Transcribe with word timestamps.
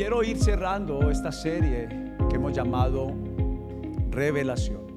quiero 0.00 0.22
ir 0.22 0.42
cerrando 0.42 1.10
esta 1.10 1.30
serie 1.30 1.86
que 2.30 2.36
hemos 2.36 2.54
llamado 2.54 3.14
Revelación. 4.08 4.88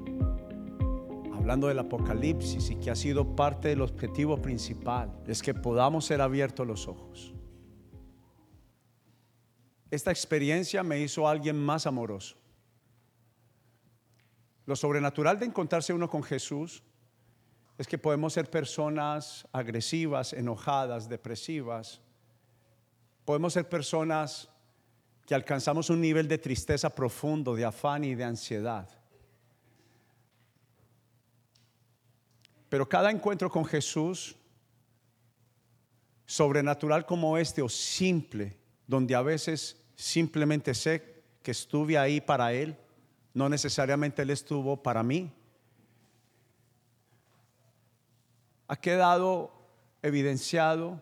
Hablando 1.34 1.68
del 1.68 1.78
Apocalipsis 1.78 2.70
y 2.70 2.76
que 2.76 2.90
ha 2.90 2.96
sido 2.96 3.36
parte 3.36 3.68
del 3.68 3.82
objetivo 3.82 4.40
principal, 4.40 5.14
es 5.26 5.42
que 5.42 5.52
podamos 5.52 6.06
ser 6.06 6.22
abiertos 6.22 6.66
los 6.66 6.88
ojos. 6.88 7.34
Esta 9.90 10.10
experiencia 10.10 10.82
me 10.82 10.98
hizo 10.98 11.28
alguien 11.28 11.62
más 11.62 11.86
amoroso. 11.86 12.38
Lo 14.64 14.74
sobrenatural 14.74 15.38
de 15.38 15.44
encontrarse 15.44 15.92
uno 15.92 16.08
con 16.08 16.22
Jesús 16.22 16.82
es 17.76 17.86
que 17.86 17.98
podemos 17.98 18.32
ser 18.32 18.48
personas 18.48 19.46
agresivas, 19.52 20.32
enojadas, 20.32 21.10
depresivas. 21.10 22.00
Podemos 23.26 23.52
ser 23.52 23.68
personas 23.68 24.48
que 25.26 25.34
alcanzamos 25.34 25.90
un 25.90 26.00
nivel 26.00 26.28
de 26.28 26.38
tristeza 26.38 26.90
profundo, 26.90 27.54
de 27.54 27.64
afán 27.64 28.04
y 28.04 28.14
de 28.14 28.24
ansiedad. 28.24 28.88
Pero 32.68 32.88
cada 32.88 33.10
encuentro 33.10 33.48
con 33.50 33.64
Jesús, 33.64 34.36
sobrenatural 36.26 37.06
como 37.06 37.38
este 37.38 37.62
o 37.62 37.68
simple, 37.68 38.56
donde 38.86 39.14
a 39.14 39.22
veces 39.22 39.80
simplemente 39.94 40.74
sé 40.74 41.22
que 41.42 41.52
estuve 41.52 41.96
ahí 41.96 42.20
para 42.20 42.52
Él, 42.52 42.76
no 43.32 43.48
necesariamente 43.48 44.22
Él 44.22 44.30
estuvo 44.30 44.82
para 44.82 45.02
mí, 45.02 45.32
ha 48.66 48.76
quedado 48.76 49.52
evidenciado 50.02 51.00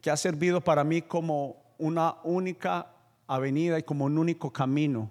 que 0.00 0.10
ha 0.10 0.16
servido 0.16 0.60
para 0.60 0.84
mí 0.84 1.02
como 1.02 1.65
una 1.78 2.16
única 2.24 2.94
avenida 3.26 3.78
y 3.78 3.82
como 3.82 4.04
un 4.04 4.18
único 4.18 4.52
camino 4.52 5.10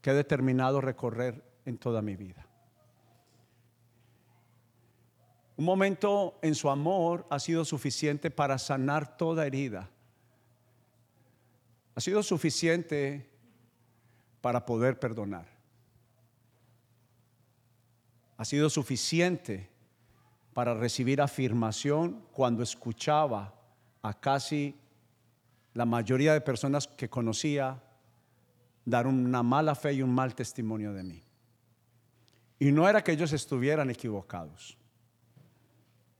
que 0.00 0.10
he 0.10 0.14
determinado 0.14 0.80
recorrer 0.80 1.42
en 1.64 1.78
toda 1.78 2.02
mi 2.02 2.16
vida. 2.16 2.46
Un 5.56 5.64
momento 5.64 6.38
en 6.42 6.54
su 6.54 6.70
amor 6.70 7.26
ha 7.30 7.38
sido 7.38 7.64
suficiente 7.64 8.30
para 8.30 8.58
sanar 8.58 9.16
toda 9.16 9.46
herida. 9.46 9.88
Ha 11.94 12.00
sido 12.00 12.22
suficiente 12.22 13.30
para 14.40 14.64
poder 14.64 14.98
perdonar. 14.98 15.46
Ha 18.38 18.44
sido 18.44 18.70
suficiente 18.70 19.70
para 20.52 20.74
recibir 20.74 21.20
afirmación 21.20 22.24
cuando 22.32 22.62
escuchaba 22.62 23.54
a 24.02 24.18
casi 24.18 24.74
la 25.74 25.84
mayoría 25.84 26.34
de 26.34 26.40
personas 26.40 26.86
que 26.86 27.08
conocía 27.08 27.82
dar 28.84 29.06
una 29.06 29.42
mala 29.42 29.74
fe 29.74 29.94
y 29.94 30.02
un 30.02 30.14
mal 30.14 30.34
testimonio 30.34 30.92
de 30.92 31.02
mí. 31.02 31.22
Y 32.58 32.72
no 32.72 32.88
era 32.88 33.02
que 33.02 33.12
ellos 33.12 33.32
estuvieran 33.32 33.90
equivocados. 33.90 34.76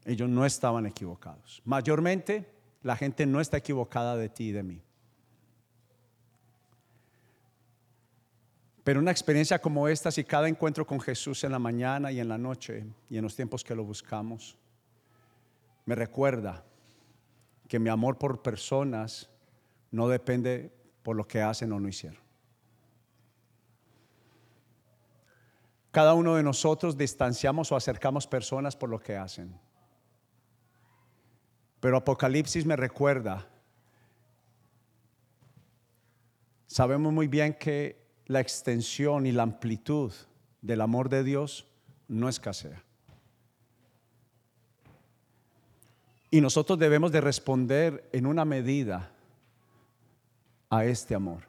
Ellos 0.04 0.28
no 0.28 0.44
estaban 0.44 0.86
equivocados. 0.86 1.62
Mayormente 1.64 2.50
la 2.82 2.96
gente 2.96 3.26
no 3.26 3.40
está 3.40 3.58
equivocada 3.58 4.16
de 4.16 4.28
ti 4.28 4.48
y 4.48 4.52
de 4.52 4.62
mí. 4.62 4.82
Pero 8.84 8.98
una 8.98 9.12
experiencia 9.12 9.60
como 9.60 9.86
esta, 9.86 10.10
si 10.10 10.24
cada 10.24 10.48
encuentro 10.48 10.84
con 10.84 11.00
Jesús 11.00 11.44
en 11.44 11.52
la 11.52 11.60
mañana 11.60 12.10
y 12.10 12.18
en 12.18 12.28
la 12.28 12.38
noche 12.38 12.84
y 13.08 13.16
en 13.16 13.22
los 13.22 13.36
tiempos 13.36 13.62
que 13.62 13.76
lo 13.76 13.84
buscamos, 13.84 14.56
me 15.84 15.94
recuerda 15.94 16.64
que 17.68 17.78
mi 17.78 17.88
amor 17.88 18.18
por 18.18 18.42
personas 18.42 19.30
no 19.92 20.08
depende 20.08 20.72
por 21.02 21.14
lo 21.14 21.28
que 21.28 21.40
hacen 21.40 21.72
o 21.72 21.78
no 21.78 21.88
hicieron. 21.88 22.20
Cada 25.92 26.14
uno 26.14 26.36
de 26.36 26.42
nosotros 26.42 26.96
distanciamos 26.96 27.70
o 27.70 27.76
acercamos 27.76 28.26
personas 28.26 28.74
por 28.74 28.88
lo 28.88 28.98
que 28.98 29.14
hacen. 29.14 29.54
Pero 31.80 31.98
Apocalipsis 31.98 32.64
me 32.64 32.76
recuerda, 32.76 33.46
sabemos 36.66 37.12
muy 37.12 37.28
bien 37.28 37.52
que 37.52 38.00
la 38.26 38.40
extensión 38.40 39.26
y 39.26 39.32
la 39.32 39.42
amplitud 39.42 40.12
del 40.62 40.80
amor 40.80 41.10
de 41.10 41.24
Dios 41.24 41.68
no 42.08 42.30
escasea. 42.30 42.82
Y 46.30 46.40
nosotros 46.40 46.78
debemos 46.78 47.12
de 47.12 47.20
responder 47.20 48.08
en 48.12 48.24
una 48.24 48.46
medida 48.46 49.11
a 50.72 50.86
este 50.86 51.14
amor. 51.14 51.42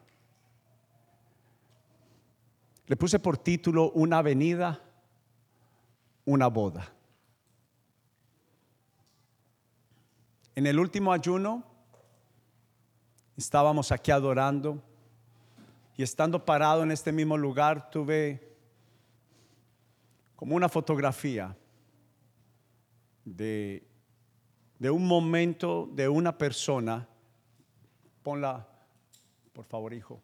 Le 2.88 2.98
puse 2.98 3.20
por 3.20 3.38
título 3.38 3.90
Una 3.92 4.22
venida, 4.22 4.82
una 6.26 6.48
boda. 6.48 6.94
En 10.56 10.68
el 10.68 10.78
último 10.78 11.14
ayuno 11.14 11.64
estábamos 13.38 13.94
aquí 13.94 14.12
adorando 14.12 14.84
y 15.96 16.04
estando 16.04 16.44
parado 16.44 16.84
en 16.84 16.92
este 16.92 17.14
mismo 17.14 17.38
lugar 17.38 17.90
tuve 17.90 18.58
como 20.36 20.58
una 20.58 20.68
fotografía 20.68 21.56
de, 23.24 23.88
de 24.80 24.92
un 24.92 25.08
momento 25.08 25.90
de 25.94 26.10
una 26.10 26.38
persona. 26.38 27.08
Ponla 28.22 28.68
por 29.54 29.66
favor, 29.66 29.94
hijo. 29.94 30.22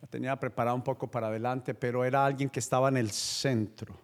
La 0.00 0.08
tenía 0.08 0.38
preparada 0.38 0.74
un 0.74 0.82
poco 0.82 1.10
para 1.10 1.28
adelante, 1.28 1.72
pero 1.72 2.04
era 2.04 2.26
alguien 2.26 2.50
que 2.50 2.58
estaba 2.58 2.88
en 2.88 2.96
el 2.96 3.10
centro 3.10 3.96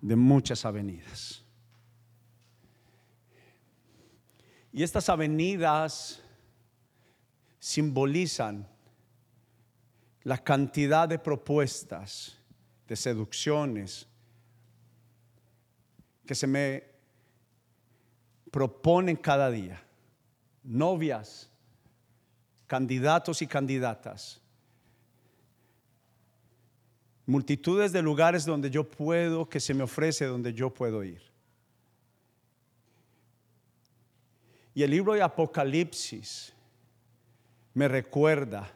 de 0.00 0.16
muchas 0.16 0.64
avenidas. 0.64 1.44
Y 4.72 4.82
estas 4.82 5.08
avenidas 5.08 6.22
simbolizan 7.58 8.66
la 10.24 10.38
cantidad 10.38 11.08
de 11.08 11.18
propuestas, 11.18 12.38
de 12.88 12.96
seducciones 12.96 14.08
que 16.26 16.34
se 16.34 16.46
me 16.46 16.91
proponen 18.52 19.16
cada 19.16 19.50
día, 19.50 19.82
novias, 20.62 21.50
candidatos 22.68 23.40
y 23.40 23.46
candidatas, 23.46 24.40
multitudes 27.24 27.92
de 27.92 28.02
lugares 28.02 28.44
donde 28.44 28.70
yo 28.70 28.88
puedo, 28.88 29.48
que 29.48 29.58
se 29.58 29.72
me 29.72 29.82
ofrece, 29.82 30.26
donde 30.26 30.52
yo 30.52 30.68
puedo 30.68 31.02
ir. 31.02 31.22
Y 34.74 34.82
el 34.82 34.90
libro 34.90 35.14
de 35.14 35.22
Apocalipsis 35.22 36.52
me 37.72 37.88
recuerda 37.88 38.70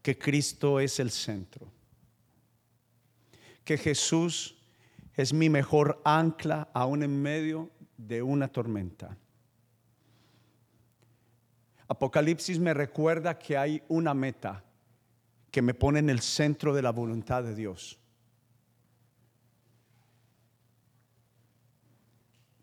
que 0.00 0.16
Cristo 0.16 0.78
es 0.78 1.00
el 1.00 1.10
centro, 1.10 1.66
que 3.64 3.76
Jesús 3.76 4.56
es 5.14 5.32
mi 5.32 5.48
mejor 5.48 6.00
ancla 6.04 6.68
aún 6.72 7.02
en 7.02 7.20
medio 7.20 7.70
de 7.98 8.22
una 8.22 8.48
tormenta. 8.48 9.14
Apocalipsis 11.88 12.58
me 12.58 12.72
recuerda 12.72 13.38
que 13.38 13.58
hay 13.58 13.82
una 13.88 14.14
meta 14.14 14.64
que 15.50 15.60
me 15.60 15.74
pone 15.74 15.98
en 15.98 16.08
el 16.08 16.20
centro 16.20 16.74
de 16.74 16.82
la 16.82 16.92
voluntad 16.92 17.42
de 17.42 17.54
Dios. 17.54 17.98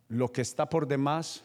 Lo 0.08 0.32
que 0.32 0.42
está 0.42 0.70
por 0.70 0.88
demás 0.88 1.44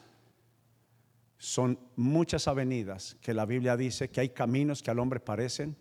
son 1.37 1.79
muchas 1.95 2.47
avenidas 2.47 3.17
que 3.19 3.33
la 3.33 3.45
Biblia 3.45 3.75
dice 3.75 4.09
que 4.09 4.21
hay 4.21 4.29
caminos 4.29 4.83
que 4.83 4.91
al 4.91 4.99
hombre 4.99 5.19
parecen 5.19 5.75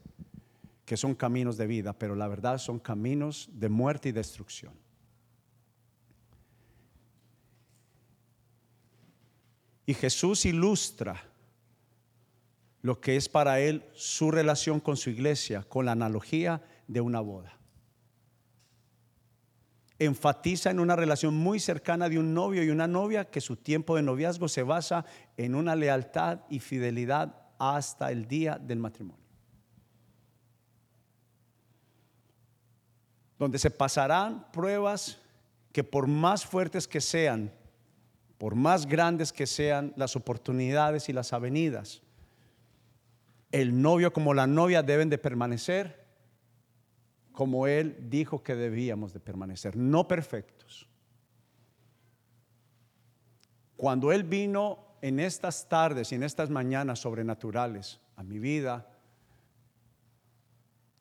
que 0.87 0.97
son 0.97 1.15
caminos 1.15 1.57
de 1.57 1.69
vida, 1.69 1.93
pero 1.93 2.17
la 2.17 2.27
verdad 2.27 2.59
son 2.59 2.81
caminos 2.81 3.49
de 3.53 3.69
muerte 3.69 4.09
y 4.09 4.13
destrucción. 4.13 4.73
Y 9.91 9.95
Jesús 9.95 10.47
ilustra 10.47 11.21
lo 12.81 13.01
que 13.01 13.17
es 13.17 13.29
para 13.29 13.59
él 13.59 13.85
su 13.93 14.31
relación 14.31 14.79
con 14.79 14.97
su 14.97 15.11
iglesia, 15.11 15.65
con 15.65 15.85
la 15.85 15.91
analogía 15.91 16.63
de 16.87 17.01
una 17.01 17.19
boda. 17.19 17.59
Enfatiza 19.99 20.71
en 20.71 20.79
una 20.79 20.95
relación 20.95 21.35
muy 21.35 21.59
cercana 21.59 22.09
de 22.09 22.21
un 22.21 22.35
novio 22.35 22.63
y 22.63 22.71
una 22.71 22.87
novia 22.87 23.31
que 23.31 23.41
su 23.41 23.57
tiempo 23.57 23.97
de 23.97 24.03
noviazgo 24.03 24.47
se 24.47 24.63
basa 24.63 25.05
en 25.37 25.57
una 25.57 25.75
lealtad 25.75 26.43
y 26.49 26.61
fidelidad 26.61 27.35
hasta 27.59 28.13
el 28.13 28.29
día 28.29 28.61
del 28.61 28.79
matrimonio. 28.79 29.27
Donde 33.41 33.59
se 33.59 33.73
pasarán 33.73 34.53
pruebas 34.53 35.21
que 35.73 35.83
por 35.83 36.07
más 36.07 36.47
fuertes 36.47 36.87
que 36.87 37.01
sean, 37.01 37.51
por 38.41 38.55
más 38.55 38.87
grandes 38.87 39.35
que 39.35 39.47
sean 39.47 39.93
las 39.97 40.17
oportunidades 40.17 41.11
y 41.11 41.13
las 41.13 41.35
avenidas, 41.35 42.01
el 43.53 43.83
novio 43.83 44.15
como 44.15 44.33
la 44.33 44.47
novia 44.47 44.83
deben 44.83 45.11
de 45.11 45.19
permanecer 45.19 46.01
como 47.33 47.67
Él 47.67 48.09
dijo 48.09 48.43
que 48.43 48.55
debíamos 48.55 49.13
de 49.13 49.21
permanecer, 49.21 49.77
no 49.77 50.09
perfectos. 50.09 50.89
Cuando 53.77 54.11
Él 54.11 54.25
vino 54.25 54.97
en 55.03 55.21
estas 55.21 55.69
tardes 55.69 56.11
y 56.11 56.15
en 56.15 56.23
estas 56.23 56.49
mañanas 56.49 56.99
sobrenaturales 56.99 58.01
a 58.17 58.23
mi 58.23 58.39
vida, 58.39 58.89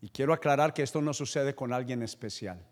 y 0.01 0.09
quiero 0.09 0.33
aclarar 0.33 0.73
que 0.73 0.83
esto 0.83 1.01
no 1.01 1.13
sucede 1.13 1.55
con 1.55 1.71
alguien 1.71 2.03
especial, 2.03 2.65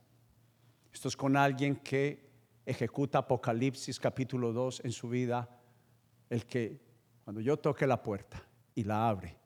esto 0.92 1.08
es 1.08 1.16
con 1.16 1.38
alguien 1.38 1.78
que 1.78 2.26
ejecuta 2.68 3.19
Apocalipsis 3.19 3.98
capítulo 3.98 4.52
2 4.52 4.81
en 4.84 4.92
su 4.92 5.08
vida, 5.08 5.50
el 6.30 6.46
que 6.46 6.81
cuando 7.24 7.40
yo 7.40 7.56
toque 7.56 7.88
la 7.88 8.04
puerta 8.04 8.44
y 8.75 8.84
la 8.84 9.08
abre, 9.08 9.38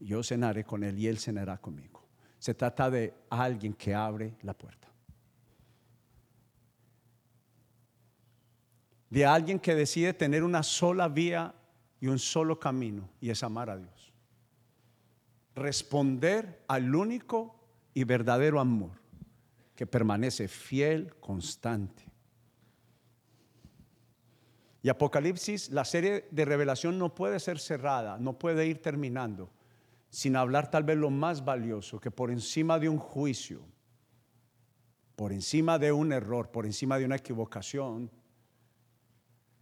yo 0.00 0.24
cenaré 0.24 0.64
con 0.64 0.82
él 0.82 0.98
y 0.98 1.06
él 1.06 1.18
cenará 1.18 1.58
conmigo. 1.58 2.02
Se 2.40 2.52
trata 2.52 2.90
de 2.90 3.14
alguien 3.30 3.74
que 3.74 3.94
abre 3.94 4.34
la 4.42 4.54
puerta. 4.54 4.88
De 9.08 9.24
alguien 9.24 9.60
que 9.60 9.76
decide 9.76 10.12
tener 10.12 10.42
una 10.42 10.64
sola 10.64 11.08
vía 11.08 11.54
y 12.00 12.08
un 12.08 12.18
solo 12.18 12.58
camino 12.58 13.08
y 13.20 13.30
es 13.30 13.44
amar 13.44 13.70
a 13.70 13.76
Dios. 13.76 14.12
Responder 15.54 16.64
al 16.66 16.92
único 16.92 17.54
y 17.94 18.02
verdadero 18.02 18.58
amor 18.58 19.00
que 19.76 19.86
permanece 19.86 20.48
fiel, 20.48 21.14
constante. 21.20 22.11
Y 24.82 24.88
Apocalipsis, 24.88 25.70
la 25.70 25.84
serie 25.84 26.26
de 26.30 26.44
revelación 26.44 26.98
no 26.98 27.14
puede 27.14 27.38
ser 27.38 27.58
cerrada, 27.58 28.18
no 28.18 28.38
puede 28.38 28.66
ir 28.66 28.82
terminando 28.82 29.50
sin 30.12 30.36
hablar 30.36 30.70
tal 30.70 30.84
vez 30.84 30.98
lo 30.98 31.08
más 31.08 31.42
valioso, 31.42 31.98
que 31.98 32.10
por 32.10 32.30
encima 32.30 32.78
de 32.78 32.86
un 32.86 32.98
juicio, 32.98 33.64
por 35.16 35.32
encima 35.32 35.78
de 35.78 35.90
un 35.90 36.12
error, 36.12 36.50
por 36.50 36.66
encima 36.66 36.98
de 36.98 37.06
una 37.06 37.16
equivocación, 37.16 38.10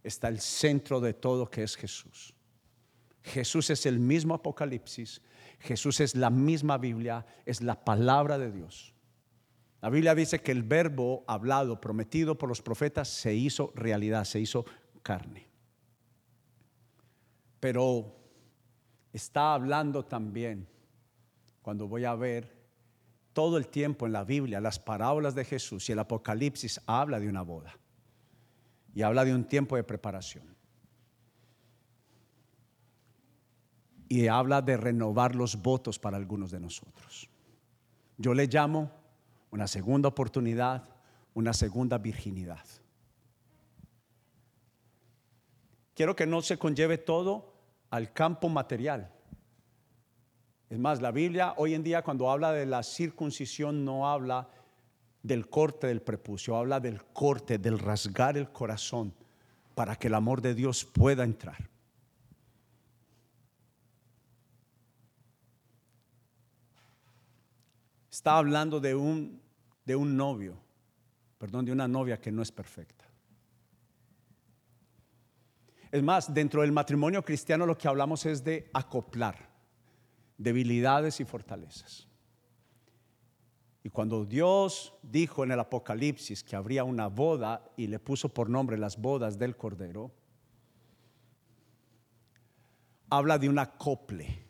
está 0.03 0.27
el 0.27 0.41
centro 0.41 0.99
de 0.99 1.13
todo 1.13 1.49
que 1.49 1.63
es 1.63 1.77
Jesús. 1.77 2.35
Jesús 3.23 3.69
es 3.69 3.85
el 3.85 3.99
mismo 3.99 4.33
Apocalipsis, 4.33 5.21
Jesús 5.59 6.01
es 6.01 6.15
la 6.15 6.29
misma 6.29 6.77
Biblia, 6.77 7.25
es 7.45 7.61
la 7.61 7.85
palabra 7.85 8.37
de 8.37 8.51
Dios. 8.51 8.93
La 9.81 9.89
Biblia 9.89 10.13
dice 10.15 10.41
que 10.41 10.51
el 10.51 10.63
verbo 10.63 11.23
hablado, 11.27 11.79
prometido 11.79 12.37
por 12.37 12.49
los 12.49 12.61
profetas, 12.61 13.07
se 13.07 13.33
hizo 13.33 13.71
realidad, 13.73 14.25
se 14.25 14.41
hizo 14.41 14.65
carne. 15.01 15.47
Pero 17.59 18.15
está 19.13 19.53
hablando 19.53 20.03
también, 20.03 20.67
cuando 21.61 21.87
voy 21.87 22.05
a 22.05 22.15
ver 22.15 22.61
todo 23.33 23.57
el 23.57 23.67
tiempo 23.67 24.05
en 24.05 24.13
la 24.13 24.23
Biblia, 24.23 24.59
las 24.59 24.79
parábolas 24.79 25.35
de 25.35 25.45
Jesús 25.45 25.87
y 25.89 25.91
el 25.91 25.99
Apocalipsis 25.99 26.81
habla 26.85 27.19
de 27.19 27.29
una 27.29 27.41
boda 27.41 27.73
y 28.93 29.01
habla 29.03 29.23
de 29.23 29.33
un 29.33 29.45
tiempo 29.45 29.75
de 29.75 29.83
preparación. 29.83 30.55
Y 34.09 34.27
habla 34.27 34.61
de 34.61 34.75
renovar 34.75 35.35
los 35.35 35.61
votos 35.61 35.97
para 35.97 36.17
algunos 36.17 36.51
de 36.51 36.59
nosotros. 36.59 37.29
Yo 38.17 38.33
le 38.33 38.47
llamo 38.47 38.91
una 39.51 39.67
segunda 39.67 40.09
oportunidad, 40.09 40.83
una 41.33 41.53
segunda 41.53 41.97
virginidad. 41.97 42.65
Quiero 46.01 46.15
que 46.15 46.25
no 46.25 46.41
se 46.41 46.57
conlleve 46.57 46.97
todo 46.97 47.53
al 47.91 48.11
campo 48.11 48.49
material. 48.49 49.13
Es 50.67 50.79
más, 50.79 50.99
la 50.99 51.11
Biblia 51.11 51.53
hoy 51.57 51.75
en 51.75 51.83
día 51.83 52.01
cuando 52.01 52.31
habla 52.31 52.51
de 52.51 52.65
la 52.65 52.81
circuncisión 52.81 53.85
no 53.85 54.09
habla 54.09 54.49
del 55.21 55.47
corte 55.47 55.85
del 55.85 56.01
prepucio, 56.01 56.55
habla 56.55 56.79
del 56.79 57.03
corte, 57.03 57.59
del 57.59 57.77
rasgar 57.77 58.35
el 58.35 58.51
corazón 58.51 59.13
para 59.75 59.95
que 59.95 60.07
el 60.07 60.15
amor 60.15 60.41
de 60.41 60.55
Dios 60.55 60.83
pueda 60.85 61.23
entrar. 61.23 61.69
Está 68.09 68.39
hablando 68.39 68.79
de 68.79 68.95
un, 68.95 69.39
de 69.85 69.95
un 69.95 70.17
novio, 70.17 70.57
perdón, 71.37 71.65
de 71.65 71.71
una 71.71 71.87
novia 71.87 72.19
que 72.19 72.31
no 72.31 72.41
es 72.41 72.51
perfecta. 72.51 73.00
Es 75.91 76.01
más, 76.01 76.33
dentro 76.33 76.61
del 76.61 76.71
matrimonio 76.71 77.23
cristiano 77.23 77.65
lo 77.65 77.77
que 77.77 77.87
hablamos 77.87 78.25
es 78.25 78.43
de 78.43 78.69
acoplar 78.73 79.51
debilidades 80.37 81.19
y 81.19 81.25
fortalezas. 81.25 82.07
Y 83.83 83.89
cuando 83.89 84.25
Dios 84.25 84.93
dijo 85.03 85.43
en 85.43 85.51
el 85.51 85.59
Apocalipsis 85.59 86.43
que 86.43 86.55
habría 86.55 86.83
una 86.83 87.07
boda 87.07 87.63
y 87.75 87.87
le 87.87 87.99
puso 87.99 88.29
por 88.29 88.49
nombre 88.49 88.77
las 88.77 88.97
bodas 88.97 89.37
del 89.37 89.57
Cordero, 89.57 90.11
habla 93.09 93.37
de 93.37 93.49
un 93.49 93.59
acople. 93.59 94.45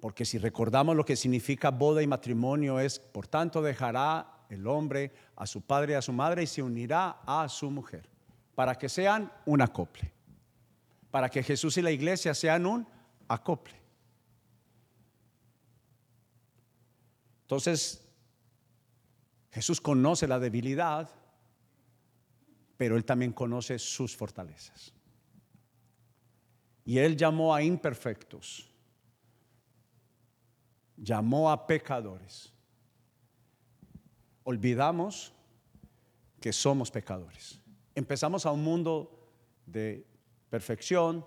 Porque 0.00 0.24
si 0.24 0.38
recordamos 0.38 0.96
lo 0.96 1.04
que 1.04 1.16
significa 1.16 1.70
boda 1.70 2.02
y 2.02 2.06
matrimonio 2.06 2.80
es, 2.80 2.98
por 2.98 3.26
tanto 3.26 3.62
dejará 3.62 4.44
el 4.48 4.66
hombre 4.66 5.12
a 5.36 5.46
su 5.46 5.62
padre 5.62 5.92
y 5.92 5.96
a 5.96 6.02
su 6.02 6.12
madre 6.12 6.42
y 6.42 6.46
se 6.46 6.62
unirá 6.62 7.20
a 7.24 7.48
su 7.48 7.70
mujer 7.70 8.13
para 8.54 8.76
que 8.76 8.88
sean 8.88 9.32
un 9.46 9.60
acople, 9.60 10.12
para 11.10 11.28
que 11.28 11.42
Jesús 11.42 11.76
y 11.76 11.82
la 11.82 11.90
iglesia 11.90 12.34
sean 12.34 12.66
un 12.66 12.86
acople. 13.28 13.74
Entonces, 17.42 18.00
Jesús 19.50 19.80
conoce 19.80 20.26
la 20.26 20.38
debilidad, 20.38 21.10
pero 22.76 22.96
Él 22.96 23.04
también 23.04 23.32
conoce 23.32 23.78
sus 23.78 24.16
fortalezas. 24.16 24.92
Y 26.84 26.98
Él 26.98 27.16
llamó 27.16 27.54
a 27.54 27.62
imperfectos, 27.62 28.70
llamó 30.96 31.50
a 31.50 31.66
pecadores. 31.66 32.52
Olvidamos 34.44 35.32
que 36.40 36.52
somos 36.52 36.90
pecadores 36.90 37.63
empezamos 37.94 38.46
a 38.46 38.52
un 38.52 38.62
mundo 38.62 39.30
de 39.66 40.06
perfección, 40.50 41.24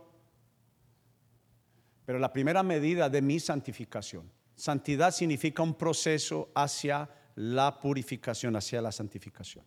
pero 2.06 2.20
la 2.20 2.32
primera 2.32 2.64
medida 2.64 3.10
de 3.10 3.22
mi 3.22 3.40
santificación, 3.40 4.32
santidad 4.56 5.12
significa 5.12 5.64
un 5.64 5.74
proceso 5.74 6.50
hacia 6.56 7.10
la 7.36 7.80
purificación, 7.80 8.56
hacia 8.56 8.82
la 8.82 8.92
santificación. 8.92 9.66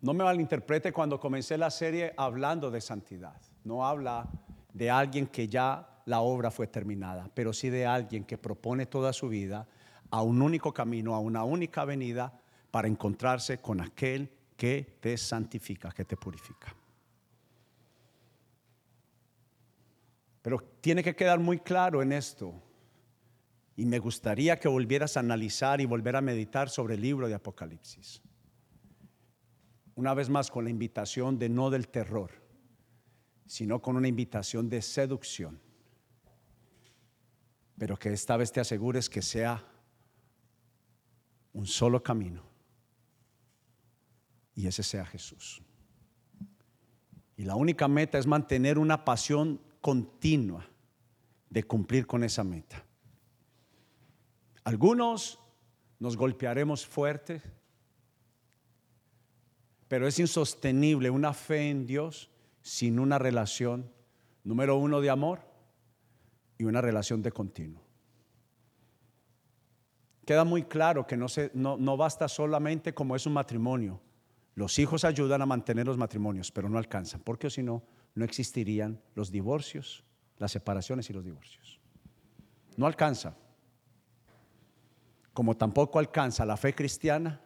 No 0.00 0.12
me 0.14 0.24
malinterprete 0.24 0.92
cuando 0.92 1.18
comencé 1.18 1.56
la 1.56 1.70
serie 1.70 2.12
hablando 2.16 2.70
de 2.70 2.80
santidad. 2.80 3.40
No 3.64 3.86
habla 3.86 4.28
de 4.72 4.90
alguien 4.90 5.28
que 5.28 5.46
ya 5.46 6.02
la 6.06 6.20
obra 6.20 6.50
fue 6.50 6.66
terminada, 6.66 7.30
pero 7.34 7.52
sí 7.52 7.70
de 7.70 7.86
alguien 7.86 8.24
que 8.24 8.36
propone 8.36 8.86
toda 8.86 9.12
su 9.12 9.28
vida 9.28 9.68
a 10.10 10.22
un 10.22 10.42
único 10.42 10.74
camino, 10.74 11.14
a 11.14 11.20
una 11.20 11.44
única 11.44 11.84
venida 11.84 12.41
para 12.72 12.88
encontrarse 12.88 13.58
con 13.58 13.82
aquel 13.82 14.32
que 14.56 14.96
te 14.98 15.16
santifica, 15.18 15.92
que 15.92 16.06
te 16.06 16.16
purifica. 16.16 16.74
Pero 20.40 20.58
tiene 20.80 21.04
que 21.04 21.14
quedar 21.14 21.38
muy 21.38 21.58
claro 21.58 22.00
en 22.00 22.12
esto. 22.12 22.54
Y 23.76 23.84
me 23.84 23.98
gustaría 23.98 24.58
que 24.58 24.68
volvieras 24.68 25.16
a 25.16 25.20
analizar 25.20 25.82
y 25.82 25.84
volver 25.84 26.16
a 26.16 26.22
meditar 26.22 26.70
sobre 26.70 26.94
el 26.94 27.02
libro 27.02 27.28
de 27.28 27.34
Apocalipsis. 27.34 28.22
Una 29.94 30.14
vez 30.14 30.30
más 30.30 30.50
con 30.50 30.64
la 30.64 30.70
invitación 30.70 31.38
de 31.38 31.50
no 31.50 31.68
del 31.68 31.88
terror, 31.88 32.30
sino 33.46 33.82
con 33.82 33.96
una 33.96 34.08
invitación 34.08 34.70
de 34.70 34.80
seducción. 34.80 35.60
Pero 37.76 37.98
que 37.98 38.14
esta 38.14 38.38
vez 38.38 38.50
te 38.50 38.60
asegures 38.60 39.10
que 39.10 39.20
sea 39.20 39.62
un 41.52 41.66
solo 41.66 42.02
camino 42.02 42.51
y 44.54 44.66
ese 44.66 44.82
sea 44.82 45.04
Jesús. 45.06 45.62
Y 47.36 47.44
la 47.44 47.56
única 47.56 47.88
meta 47.88 48.18
es 48.18 48.26
mantener 48.26 48.78
una 48.78 49.04
pasión 49.04 49.60
continua 49.80 50.68
de 51.50 51.64
cumplir 51.64 52.06
con 52.06 52.24
esa 52.24 52.44
meta. 52.44 52.84
Algunos 54.64 55.38
nos 55.98 56.16
golpearemos 56.16 56.86
fuerte, 56.86 57.42
pero 59.88 60.06
es 60.06 60.18
insostenible 60.18 61.10
una 61.10 61.34
fe 61.34 61.68
en 61.68 61.86
Dios 61.86 62.30
sin 62.62 62.98
una 62.98 63.18
relación, 63.18 63.90
número 64.44 64.76
uno, 64.76 65.00
de 65.00 65.10
amor 65.10 65.40
y 66.58 66.64
una 66.64 66.80
relación 66.80 67.22
de 67.22 67.32
continuo. 67.32 67.82
queda 70.24 70.44
muy 70.44 70.62
claro 70.62 71.06
que 71.06 71.16
no, 71.16 71.28
se, 71.28 71.50
no, 71.54 71.76
no 71.76 71.96
basta 71.96 72.28
solamente 72.28 72.94
como 72.94 73.16
es 73.16 73.26
un 73.26 73.32
matrimonio. 73.32 74.00
Los 74.54 74.78
hijos 74.78 75.04
ayudan 75.04 75.40
a 75.42 75.46
mantener 75.46 75.86
los 75.86 75.96
matrimonios, 75.96 76.52
pero 76.52 76.68
no 76.68 76.78
alcanzan, 76.78 77.20
porque 77.22 77.48
si 77.48 77.62
no, 77.62 77.82
no 78.14 78.24
existirían 78.24 79.00
los 79.14 79.30
divorcios, 79.30 80.04
las 80.38 80.52
separaciones 80.52 81.08
y 81.08 81.12
los 81.12 81.24
divorcios. 81.24 81.80
No 82.76 82.86
alcanza. 82.86 83.34
Como 85.32 85.56
tampoco 85.56 85.98
alcanza 85.98 86.44
la 86.44 86.58
fe 86.58 86.74
cristiana, 86.74 87.40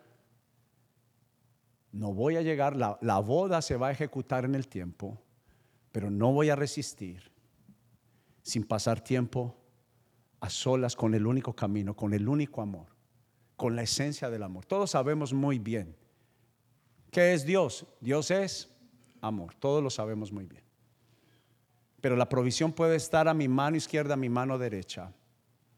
no 1.93 2.13
voy 2.13 2.37
a 2.37 2.43
llegar, 2.43 2.75
la, 2.77 2.99
la 3.01 3.21
boda 3.21 3.63
se 3.63 3.77
va 3.77 3.89
a 3.89 3.93
ejecutar 3.93 4.45
en 4.45 4.57
el 4.57 4.67
tiempo, 4.67 5.23
pero 5.93 6.11
no 6.11 6.33
voy 6.33 6.51
a 6.51 6.57
resistir 6.57 7.31
sin 8.43 8.65
pasar 8.65 9.01
tiempo 9.01 9.57
a 10.41 10.51
solas 10.51 10.97
con 10.97 11.15
el 11.15 11.27
único 11.27 11.55
camino, 11.55 11.95
con 11.95 12.13
el 12.13 12.29
único 12.29 12.61
amor, 12.61 12.89
con 13.57 13.77
la 13.77 13.83
esencia 13.83 14.29
del 14.29 14.43
amor. 14.43 14.67
Todos 14.67 14.91
sabemos 14.91 15.33
muy 15.33 15.59
bien 15.59 15.97
qué 17.11 17.35
es 17.35 17.45
Dios. 17.45 17.87
Dios 18.01 18.31
es 18.31 18.71
amor, 19.21 19.55
todos 19.55 19.83
lo 19.83 19.91
sabemos 19.91 20.33
muy 20.33 20.47
bien. 20.47 20.63
Pero 22.01 22.17
la 22.17 22.29
provisión 22.29 22.73
puede 22.73 22.97
estar 22.97 23.29
a 23.29 23.35
mi 23.35 23.49
mano 23.49 23.77
izquierda, 23.77 24.15
a 24.15 24.17
mi 24.17 24.29
mano 24.29 24.59
derecha. 24.59 25.13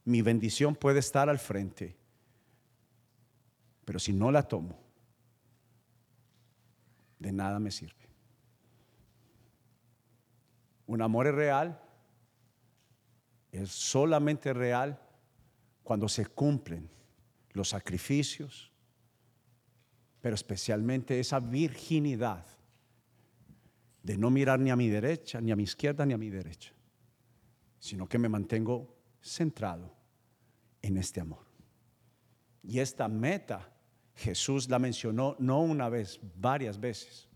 Mi 0.04 0.22
bendición 0.22 0.74
puede 0.74 0.98
estar 0.98 1.28
al 1.28 1.38
frente. 1.38 1.96
Pero 3.84 3.98
si 3.98 4.12
no 4.12 4.30
la 4.30 4.42
tomo, 4.42 4.78
de 7.18 7.32
nada 7.32 7.58
me 7.58 7.70
sirve. 7.70 7.94
Un 10.86 11.02
amor 11.02 11.26
es 11.26 11.34
real, 11.34 11.80
es 13.52 13.70
solamente 13.70 14.52
real 14.52 15.00
cuando 15.82 16.08
se 16.08 16.26
cumplen 16.26 16.88
los 17.52 17.70
sacrificios, 17.70 18.67
pero 20.20 20.34
especialmente 20.34 21.20
esa 21.20 21.40
virginidad 21.40 22.44
de 24.02 24.16
no 24.16 24.30
mirar 24.30 24.58
ni 24.58 24.70
a 24.70 24.76
mi 24.76 24.88
derecha, 24.88 25.40
ni 25.40 25.52
a 25.52 25.56
mi 25.56 25.64
izquierda, 25.64 26.06
ni 26.06 26.14
a 26.14 26.18
mi 26.18 26.30
derecha, 26.30 26.72
sino 27.78 28.08
que 28.08 28.18
me 28.18 28.28
mantengo 28.28 28.96
centrado 29.20 29.94
en 30.82 30.96
este 30.96 31.20
amor. 31.20 31.46
Y 32.62 32.80
esta 32.80 33.08
meta 33.08 33.72
Jesús 34.18 34.68
la 34.68 34.80
mencionó 34.80 35.36
no 35.38 35.60
una 35.60 35.88
vez, 35.88 36.20
varias 36.36 36.80
veces. 36.80 37.28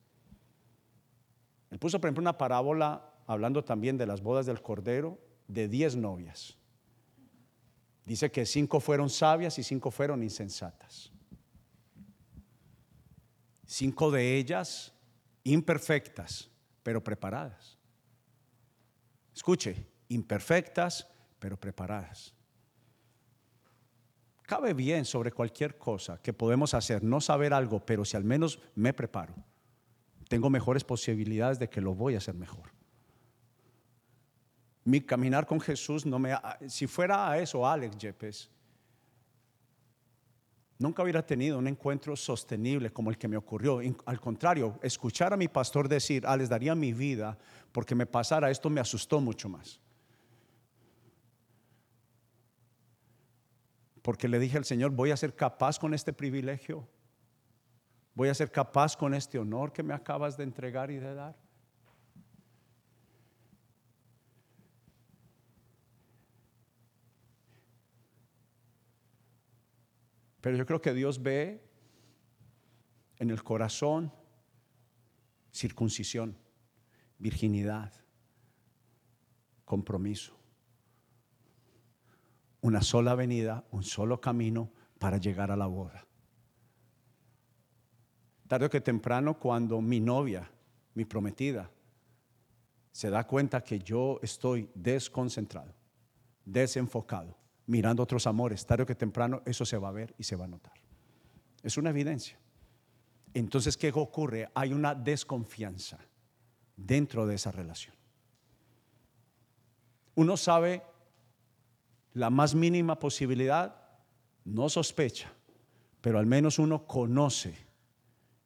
Él 1.70 1.78
puso, 1.78 2.00
por 2.00 2.08
ejemplo, 2.08 2.22
una 2.22 2.36
parábola 2.36 3.14
hablando 3.26 3.64
también 3.64 3.96
de 3.96 4.06
las 4.06 4.20
bodas 4.20 4.46
del 4.46 4.60
Cordero 4.60 5.18
de 5.46 5.68
diez 5.68 5.94
novias. 5.94 6.58
Dice 8.04 8.32
que 8.32 8.44
cinco 8.44 8.80
fueron 8.80 9.08
sabias 9.08 9.58
y 9.58 9.62
cinco 9.62 9.92
fueron 9.92 10.24
insensatas. 10.24 11.12
Cinco 13.72 14.10
de 14.10 14.36
ellas 14.36 14.92
imperfectas, 15.44 16.50
pero 16.82 17.02
preparadas. 17.02 17.78
Escuche, 19.34 19.86
imperfectas, 20.08 21.08
pero 21.38 21.58
preparadas. 21.58 22.34
Cabe 24.42 24.74
bien 24.74 25.06
sobre 25.06 25.32
cualquier 25.32 25.78
cosa 25.78 26.20
que 26.20 26.34
podemos 26.34 26.74
hacer, 26.74 27.02
no 27.02 27.22
saber 27.22 27.54
algo, 27.54 27.80
pero 27.80 28.04
si 28.04 28.14
al 28.14 28.24
menos 28.24 28.60
me 28.74 28.92
preparo, 28.92 29.34
tengo 30.28 30.50
mejores 30.50 30.84
posibilidades 30.84 31.58
de 31.58 31.70
que 31.70 31.80
lo 31.80 31.94
voy 31.94 32.14
a 32.14 32.18
hacer 32.18 32.34
mejor. 32.34 32.74
Mi 34.84 35.00
caminar 35.00 35.46
con 35.46 35.62
Jesús 35.62 36.04
no 36.04 36.18
me... 36.18 36.34
Si 36.68 36.86
fuera 36.86 37.30
a 37.30 37.38
eso, 37.38 37.66
Alex 37.66 37.96
Yepes, 37.96 38.50
nunca 40.82 41.02
hubiera 41.02 41.24
tenido 41.24 41.58
un 41.58 41.68
encuentro 41.68 42.16
sostenible 42.16 42.90
como 42.90 43.10
el 43.10 43.16
que 43.16 43.28
me 43.28 43.36
ocurrió. 43.36 43.80
Al 44.04 44.20
contrario, 44.20 44.78
escuchar 44.82 45.32
a 45.32 45.36
mi 45.36 45.48
pastor 45.48 45.88
decir, 45.88 46.26
Alex, 46.26 46.48
daría 46.48 46.74
mi 46.74 46.92
vida 46.92 47.38
porque 47.70 47.94
me 47.94 48.04
pasara 48.04 48.50
esto 48.50 48.68
me 48.68 48.80
asustó 48.80 49.20
mucho 49.20 49.48
más. 49.48 49.80
Porque 54.02 54.28
le 54.28 54.38
dije 54.38 54.58
al 54.58 54.64
Señor, 54.64 54.90
voy 54.90 55.12
a 55.12 55.16
ser 55.16 55.34
capaz 55.34 55.78
con 55.78 55.94
este 55.94 56.12
privilegio. 56.12 56.86
Voy 58.14 58.28
a 58.28 58.34
ser 58.34 58.50
capaz 58.50 58.96
con 58.96 59.14
este 59.14 59.38
honor 59.38 59.72
que 59.72 59.82
me 59.82 59.94
acabas 59.94 60.36
de 60.36 60.42
entregar 60.42 60.90
y 60.90 60.96
de 60.96 61.14
dar. 61.14 61.41
Pero 70.42 70.56
yo 70.56 70.66
creo 70.66 70.82
que 70.82 70.92
Dios 70.92 71.22
ve 71.22 71.62
en 73.18 73.30
el 73.30 73.42
corazón 73.42 74.12
circuncisión, 75.52 76.36
virginidad, 77.18 77.92
compromiso. 79.64 80.36
Una 82.60 82.82
sola 82.82 83.14
venida, 83.14 83.64
un 83.70 83.84
solo 83.84 84.20
camino 84.20 84.72
para 84.98 85.18
llegar 85.18 85.50
a 85.50 85.56
la 85.56 85.66
boda. 85.66 86.06
Tarde 88.48 88.68
que 88.68 88.80
temprano, 88.80 89.38
cuando 89.38 89.80
mi 89.80 90.00
novia, 90.00 90.50
mi 90.94 91.04
prometida, 91.04 91.70
se 92.90 93.10
da 93.10 93.26
cuenta 93.26 93.62
que 93.62 93.78
yo 93.78 94.18
estoy 94.22 94.68
desconcentrado, 94.74 95.72
desenfocado, 96.44 97.36
mirando 97.66 98.02
otros 98.02 98.26
amores, 98.26 98.66
tarde 98.66 98.82
o 98.82 98.86
que 98.86 98.94
temprano 98.94 99.42
eso 99.44 99.64
se 99.64 99.78
va 99.78 99.88
a 99.88 99.92
ver 99.92 100.14
y 100.18 100.24
se 100.24 100.36
va 100.36 100.44
a 100.44 100.48
notar. 100.48 100.74
Es 101.62 101.76
una 101.76 101.90
evidencia. 101.90 102.38
Entonces, 103.34 103.76
¿qué 103.76 103.90
ocurre? 103.94 104.50
Hay 104.54 104.72
una 104.72 104.94
desconfianza 104.94 105.98
dentro 106.76 107.26
de 107.26 107.36
esa 107.36 107.52
relación. 107.52 107.94
Uno 110.14 110.36
sabe 110.36 110.82
la 112.12 112.28
más 112.28 112.54
mínima 112.54 112.98
posibilidad, 112.98 113.74
no 114.44 114.68
sospecha, 114.68 115.32
pero 116.00 116.18
al 116.18 116.26
menos 116.26 116.58
uno 116.58 116.86
conoce 116.86 117.54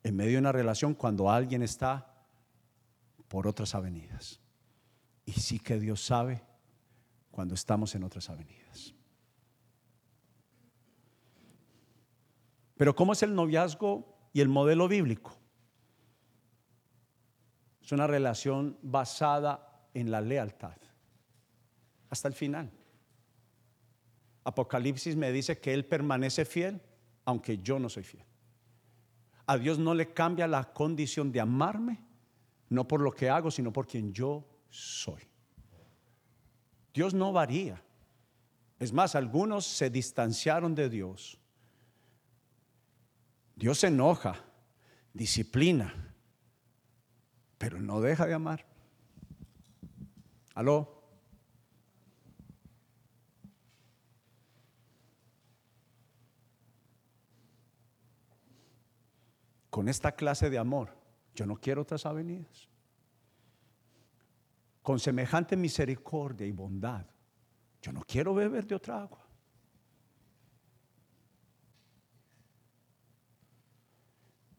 en 0.05 0.15
medio 0.15 0.33
de 0.33 0.39
una 0.39 0.53
relación 0.53 0.95
cuando 0.95 1.31
alguien 1.31 1.63
está 1.63 2.15
por 3.27 3.49
otras 3.49 3.75
avenidas. 3.75 4.41
Y 5.25 5.33
sí 5.33 5.59
que 5.59 5.81
Dios 5.81 6.05
sabe 6.05 6.45
cuando 7.33 7.55
estamos 7.55 7.95
en 7.97 8.05
otras 8.05 8.31
avenidas. 8.31 8.95
Pero 12.77 12.95
¿cómo 12.95 13.13
es 13.13 13.23
el 13.23 13.35
noviazgo 13.35 14.29
y 14.33 14.41
el 14.41 14.49
modelo 14.49 14.87
bíblico? 14.89 15.35
Es 17.83 17.93
una 17.93 18.07
relación 18.07 18.79
basada 18.83 19.89
en 19.95 20.11
la 20.11 20.21
lealtad, 20.21 20.77
hasta 22.11 22.29
el 22.29 22.35
final. 22.35 22.71
Apocalipsis 24.45 25.17
me 25.17 25.33
dice 25.33 25.59
que 25.59 25.73
Él 25.73 25.87
permanece 25.87 26.45
fiel, 26.45 26.81
aunque 27.25 27.59
yo 27.59 27.79
no 27.79 27.89
soy 27.89 28.03
fiel. 28.03 28.25
A 29.47 29.57
Dios 29.57 29.79
no 29.79 29.95
le 29.95 30.13
cambia 30.13 30.47
la 30.47 30.73
condición 30.73 31.33
de 31.33 31.41
amarme, 31.41 32.05
no 32.69 32.87
por 32.87 33.01
lo 33.01 33.13
que 33.13 33.31
hago, 33.31 33.51
sino 33.51 33.73
por 33.73 33.87
quien 33.87 34.13
yo 34.13 34.47
soy. 34.69 35.23
Dios 36.93 37.15
no 37.15 37.33
varía. 37.33 37.83
Es 38.79 38.93
más, 38.93 39.15
algunos 39.15 39.65
se 39.65 39.89
distanciaron 39.89 40.75
de 40.75 40.91
Dios 40.91 41.41
Dios 43.57 43.79
se 43.79 43.87
enoja, 43.87 44.45
disciplina, 45.15 46.15
pero 47.57 47.81
no 47.81 48.03
deja 48.03 48.27
de 48.27 48.35
amar. 48.35 48.67
¿Aló? 50.55 50.93
Con 59.71 59.89
esta 59.89 60.13
clase 60.13 60.51
de 60.51 60.59
amor, 60.59 60.95
yo 61.35 61.47
no 61.47 61.57
quiero 61.57 61.83
otras 61.83 62.05
avenidas. 62.05 62.69
Con 64.83 65.01
semejante 65.01 65.57
misericordia 65.57 66.47
y 66.47 66.53
bondad, 66.53 67.07
yo 67.81 67.93
no 67.93 68.03
quiero 68.07 68.35
beber 68.35 68.67
de 68.67 68.75
otra 68.75 69.03
agua. 69.03 69.26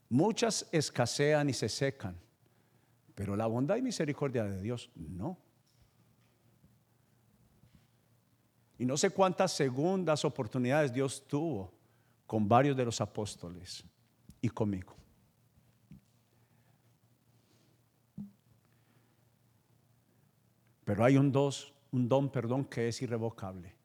Muchas 0.08 0.66
escasean 0.72 1.48
y 1.50 1.52
se 1.52 1.68
secan, 1.68 2.16
pero 3.14 3.36
la 3.36 3.46
bondad 3.46 3.76
y 3.76 3.82
misericordia 3.82 4.44
de 4.44 4.60
Dios 4.62 4.90
no. 4.94 5.38
Y 8.78 8.86
no 8.86 8.96
sé 8.96 9.10
cuántas 9.10 9.52
segundas 9.52 10.24
oportunidades 10.24 10.92
Dios 10.92 11.26
tuvo 11.26 11.72
con 12.26 12.48
varios 12.48 12.76
de 12.76 12.84
los 12.84 13.00
apóstoles 13.00 13.84
y 14.40 14.48
conmigo. 14.48 14.94
Pero 20.84 21.04
hay 21.04 21.18
un 21.18 21.30
dos, 21.30 21.74
un 21.90 22.08
don, 22.08 22.30
perdón, 22.30 22.64
que 22.64 22.88
es 22.88 23.02
irrevocable. 23.02 23.78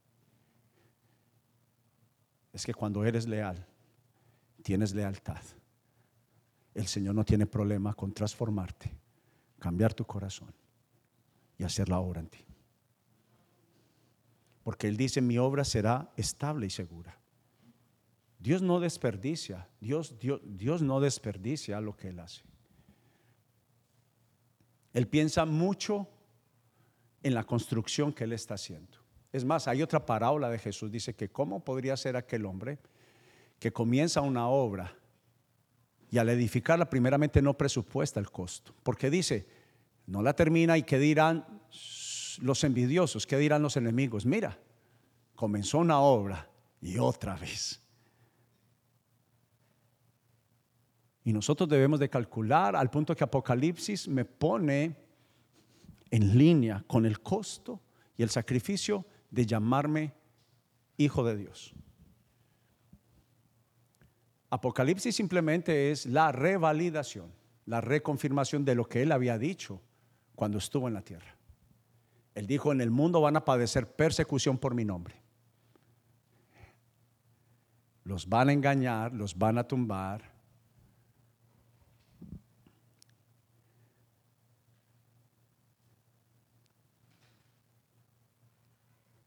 es 2.54 2.66
que 2.66 2.74
cuando 2.74 3.04
eres 3.04 3.28
leal, 3.28 3.66
tienes 4.62 4.94
lealtad. 4.94 5.42
El 6.74 6.88
Señor 6.88 7.16
no 7.16 7.24
tiene 7.24 7.46
problema 7.46 7.94
con 7.94 8.14
transformarte, 8.14 8.92
cambiar 9.60 9.94
tu 9.94 10.06
corazón 10.06 10.54
y 11.58 11.64
hacer 11.64 11.90
la 11.90 12.00
obra 12.00 12.22
en 12.22 12.30
ti. 12.30 12.46
Porque 14.64 14.88
Él 14.88 14.98
dice, 14.98 15.22
mi 15.22 15.38
obra 15.38 15.64
será 15.64 16.12
estable 16.18 16.66
y 16.66 16.70
segura. 16.70 17.18
Dios 18.40 18.62
no 18.62 18.80
desperdicia, 18.80 19.70
Dios, 19.80 20.18
Dios, 20.20 20.42
Dios 20.44 20.82
no 20.82 21.00
desperdicia 21.00 21.80
lo 21.80 21.96
que 21.96 22.10
Él 22.10 22.20
hace. 22.20 22.44
Él 24.94 25.08
piensa 25.08 25.46
mucho 25.46 26.08
en 27.24 27.34
la 27.34 27.46
construcción 27.46 28.14
que 28.14 28.26
Él 28.26 28.34
está 28.34 28.56
haciendo. 28.56 28.98
Es 29.32 29.46
más, 29.46 29.68
hay 29.68 29.82
otra 29.82 30.06
parábola 30.06 30.50
de 30.50 30.60
Jesús, 30.60 30.92
dice 30.92 31.16
que 31.16 31.30
cómo 31.30 31.64
podría 31.64 31.98
ser 31.98 32.16
aquel 32.16 32.46
hombre 32.46 32.80
que 33.60 33.72
comienza 33.72 34.22
una 34.22 34.48
obra 34.48 34.96
y 36.14 36.20
al 36.20 36.30
edificarla 36.30 36.88
primeramente 36.88 37.42
no 37.42 37.58
presupuesta 37.58 38.20
el 38.20 38.30
costo, 38.30 38.72
porque 38.84 39.10
dice, 39.10 39.48
no 40.06 40.22
la 40.22 40.36
termina 40.36 40.78
y 40.78 40.84
qué 40.84 41.00
dirán 41.00 41.44
los 42.40 42.64
envidiosos, 42.64 43.26
qué 43.26 43.36
dirán 43.40 43.64
los 43.64 43.78
enemigos. 43.78 44.24
Mira, 44.24 44.60
comenzó 45.34 45.80
una 45.80 46.00
obra 46.02 46.48
y 46.80 47.00
otra 47.00 47.36
vez. 47.36 47.82
Y 51.24 51.34
nosotros 51.34 51.68
debemos 51.68 52.00
de 52.00 52.12
calcular 52.12 52.76
al 52.76 52.92
punto 52.92 53.16
que 53.16 53.24
Apocalipsis 53.24 54.08
me 54.08 54.24
pone 54.24 54.96
en 56.12 56.38
línea 56.38 56.84
con 56.86 57.08
el 57.08 57.22
costo 57.22 57.82
y 58.16 58.22
el 58.22 58.30
sacrificio 58.30 59.04
de 59.32 59.48
llamarme 59.48 60.14
hijo 60.96 61.24
de 61.24 61.38
Dios. 61.38 61.74
Apocalipsis 64.54 65.16
simplemente 65.16 65.90
es 65.90 66.06
la 66.06 66.32
revalidación, 66.32 67.34
la 67.66 67.82
reconfirmación 67.82 68.64
de 68.64 68.76
lo 68.76 68.86
que 68.86 69.02
él 69.02 69.12
había 69.12 69.40
dicho 69.40 69.82
cuando 70.36 70.60
estuvo 70.60 70.88
en 70.88 70.94
la 70.94 71.02
tierra. 71.02 71.36
Él 72.36 72.46
dijo, 72.46 72.72
en 72.72 72.80
el 72.80 72.92
mundo 72.92 73.20
van 73.20 73.36
a 73.36 73.46
padecer 73.46 73.96
persecución 73.96 74.60
por 74.60 74.76
mi 74.76 74.86
nombre. 74.86 75.16
Los 78.04 78.30
van 78.30 78.50
a 78.50 78.54
engañar, 78.54 79.12
los 79.12 79.36
van 79.36 79.58
a 79.58 79.68
tumbar, 79.68 80.22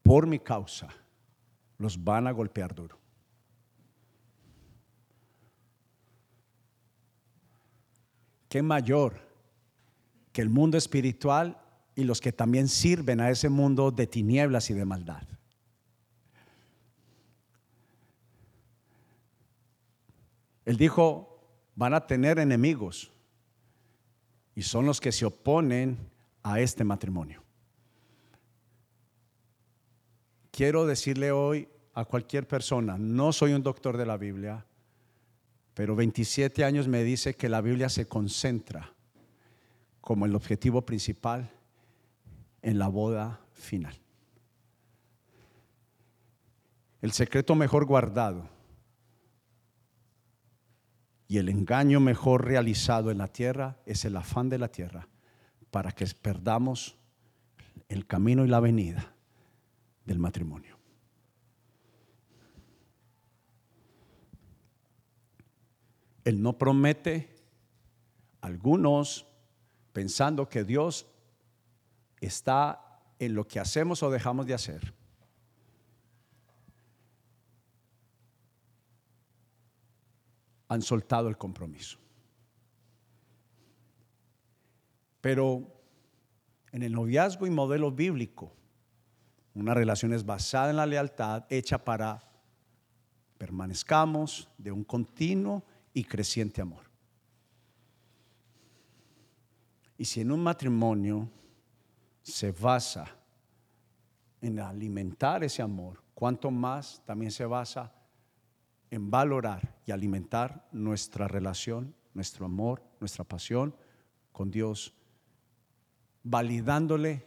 por 0.04 0.28
mi 0.28 0.38
causa, 0.38 0.86
los 1.78 2.04
van 2.04 2.28
a 2.28 2.30
golpear 2.30 2.72
duro. 2.72 3.05
¿Qué 8.56 8.62
mayor 8.62 9.20
que 10.32 10.40
el 10.40 10.48
mundo 10.48 10.78
espiritual 10.78 11.60
y 11.94 12.04
los 12.04 12.22
que 12.22 12.32
también 12.32 12.68
sirven 12.68 13.20
a 13.20 13.28
ese 13.28 13.50
mundo 13.50 13.90
de 13.90 14.06
tinieblas 14.06 14.70
y 14.70 14.72
de 14.72 14.86
maldad? 14.86 15.24
Él 20.64 20.78
dijo, 20.78 21.38
van 21.74 21.92
a 21.92 22.06
tener 22.06 22.38
enemigos 22.38 23.12
y 24.54 24.62
son 24.62 24.86
los 24.86 25.02
que 25.02 25.12
se 25.12 25.26
oponen 25.26 25.98
a 26.42 26.58
este 26.58 26.82
matrimonio. 26.82 27.42
quiero 30.50 30.86
decirle 30.86 31.30
hoy 31.30 31.68
a 31.92 32.06
cualquier 32.06 32.48
persona, 32.48 32.96
no 32.96 33.34
soy 33.34 33.52
un 33.52 33.62
doctor 33.62 33.98
de 33.98 34.06
la 34.06 34.16
Biblia, 34.16 34.64
pero 35.76 35.94
27 35.94 36.64
años 36.64 36.88
me 36.88 37.04
dice 37.04 37.34
que 37.34 37.50
la 37.50 37.60
Biblia 37.60 37.90
se 37.90 38.08
concentra 38.08 38.94
como 40.00 40.24
el 40.24 40.34
objetivo 40.34 40.86
principal 40.86 41.50
en 42.62 42.78
la 42.78 42.88
boda 42.88 43.42
final. 43.52 43.94
El 47.02 47.12
secreto 47.12 47.54
mejor 47.54 47.84
guardado 47.84 48.48
y 51.28 51.36
el 51.36 51.50
engaño 51.50 52.00
mejor 52.00 52.46
realizado 52.46 53.10
en 53.10 53.18
la 53.18 53.28
tierra 53.28 53.76
es 53.84 54.06
el 54.06 54.16
afán 54.16 54.48
de 54.48 54.56
la 54.56 54.68
tierra 54.68 55.08
para 55.70 55.92
que 55.92 56.06
perdamos 56.06 56.96
el 57.90 58.06
camino 58.06 58.46
y 58.46 58.48
la 58.48 58.60
venida 58.60 59.12
del 60.06 60.18
matrimonio. 60.18 60.75
Él 66.26 66.42
no 66.42 66.58
promete, 66.58 67.32
algunos 68.40 69.28
pensando 69.92 70.48
que 70.48 70.64
Dios 70.64 71.06
está 72.20 73.00
en 73.20 73.36
lo 73.36 73.46
que 73.46 73.60
hacemos 73.60 74.02
o 74.02 74.10
dejamos 74.10 74.44
de 74.44 74.54
hacer. 74.54 74.92
Han 80.66 80.82
soltado 80.82 81.28
el 81.28 81.38
compromiso. 81.38 81.96
Pero 85.20 85.80
en 86.72 86.82
el 86.82 86.92
noviazgo 86.92 87.46
y 87.46 87.50
modelo 87.50 87.92
bíblico, 87.92 88.52
una 89.54 89.74
relación 89.74 90.12
es 90.12 90.26
basada 90.26 90.70
en 90.70 90.76
la 90.76 90.86
lealtad, 90.86 91.44
hecha 91.50 91.78
para 91.78 92.28
permanezcamos 93.38 94.48
de 94.58 94.72
un 94.72 94.82
continuo 94.82 95.62
y 95.96 96.04
creciente 96.04 96.60
amor. 96.60 96.84
Y 99.96 100.04
si 100.04 100.20
en 100.20 100.30
un 100.30 100.42
matrimonio 100.42 101.26
se 102.20 102.52
basa 102.52 103.06
en 104.42 104.60
alimentar 104.60 105.42
ese 105.42 105.62
amor, 105.62 106.02
cuanto 106.12 106.50
más 106.50 107.02
también 107.06 107.30
se 107.30 107.46
basa 107.46 107.94
en 108.90 109.10
valorar 109.10 109.80
y 109.86 109.92
alimentar 109.92 110.68
nuestra 110.70 111.28
relación, 111.28 111.94
nuestro 112.12 112.44
amor, 112.44 112.82
nuestra 113.00 113.24
pasión 113.24 113.74
con 114.32 114.50
Dios, 114.50 114.92
validándole 116.22 117.26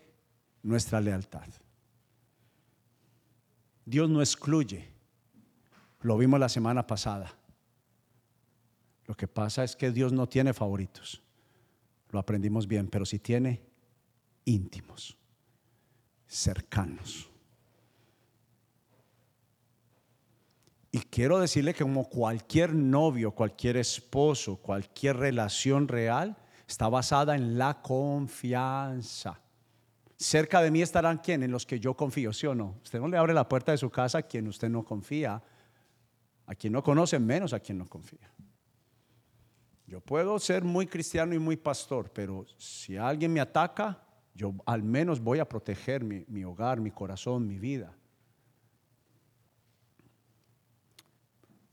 nuestra 0.62 1.02
lealtad. 1.02 1.48
Dios 3.84 4.08
no 4.12 4.22
excluye. 4.22 4.94
Lo 6.02 6.20
vimos 6.20 6.40
la 6.40 6.50
semana 6.50 6.86
pasada. 6.86 7.39
Lo 9.10 9.18
que 9.18 9.28
pasa 9.28 9.64
es 9.64 9.76
que 9.76 9.90
Dios 9.90 10.14
no 10.14 10.30
tiene 10.30 10.54
favoritos. 10.54 11.24
Lo 12.12 12.20
aprendimos 12.20 12.68
bien, 12.68 12.88
pero 12.88 13.08
sí 13.08 13.18
tiene 13.18 13.60
íntimos, 14.46 15.18
cercanos. 16.28 17.28
Y 20.92 21.00
quiero 21.00 21.40
decirle 21.40 21.74
que 21.74 21.82
como 21.82 22.08
cualquier 22.08 22.76
novio, 22.76 23.32
cualquier 23.32 23.78
esposo, 23.78 24.58
cualquier 24.58 25.18
relación 25.18 25.88
real, 25.88 26.38
está 26.68 26.88
basada 26.88 27.34
en 27.34 27.58
la 27.58 27.82
confianza. 27.82 29.42
Cerca 30.18 30.62
de 30.62 30.70
mí 30.70 30.84
estarán 30.84 31.18
quienes, 31.18 31.48
en 31.48 31.52
los 31.52 31.66
que 31.66 31.80
yo 31.80 31.98
confío, 31.98 32.32
¿sí 32.32 32.46
o 32.46 32.54
no? 32.54 32.78
Usted 32.84 33.00
no 33.00 33.08
le 33.08 33.18
abre 33.18 33.34
la 33.34 33.50
puerta 33.50 33.72
de 33.72 33.80
su 33.80 33.90
casa 33.90 34.20
a 34.20 34.22
quien 34.22 34.48
usted 34.48 34.70
no 34.70 34.86
confía, 34.86 35.42
a 36.46 36.54
quien 36.54 36.74
no 36.74 36.84
conoce, 36.84 37.18
menos 37.18 37.54
a 37.54 37.60
quien 37.60 37.80
no 37.80 37.88
confía. 37.88 38.32
Yo 39.90 40.00
puedo 40.02 40.38
ser 40.38 40.64
muy 40.64 40.86
cristiano 40.86 41.34
y 41.34 41.40
muy 41.40 41.58
pastor, 41.58 42.12
pero 42.14 42.46
si 42.58 42.96
alguien 42.96 43.34
me 43.34 43.40
ataca, 43.40 44.00
yo 44.36 44.54
al 44.68 44.84
menos 44.84 45.20
voy 45.20 45.40
a 45.40 45.50
proteger 45.50 46.04
mi, 46.04 46.24
mi 46.28 46.44
hogar, 46.44 46.80
mi 46.80 46.92
corazón, 46.92 47.48
mi 47.48 47.58
vida. 47.58 47.98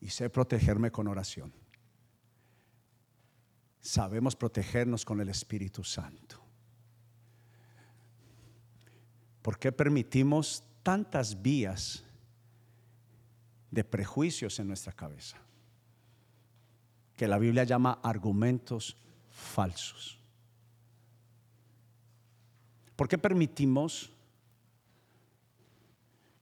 Y 0.01 0.09
sé 0.09 0.31
protegerme 0.31 0.91
con 0.91 1.09
oración. 1.09 1.53
Sabemos 3.81 4.35
protegernos 4.35 5.05
con 5.05 5.21
el 5.21 5.29
Espíritu 5.29 5.85
Santo. 5.85 6.43
¿Por 9.43 9.59
qué 9.59 9.73
permitimos 9.73 10.65
tantas 10.83 11.43
vías 11.43 12.03
de 13.71 13.85
prejuicios 13.85 14.59
en 14.59 14.69
nuestra 14.69 14.95
cabeza? 14.95 15.46
Que 17.17 17.27
la 17.27 17.39
Biblia 17.39 17.65
llama 17.65 17.99
argumentos 18.03 18.97
falsos. 19.31 20.19
¿Por 22.95 23.09
qué 23.09 23.19
permitimos 23.19 24.11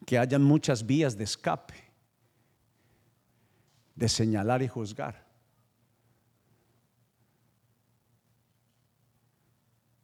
que 0.07 0.19
hayan 0.19 0.43
muchas 0.43 0.85
vías 0.85 1.17
de 1.17 1.25
escape, 1.25 1.75
de 3.95 4.09
señalar 4.09 4.63
y 4.63 4.69
juzgar? 4.69 5.25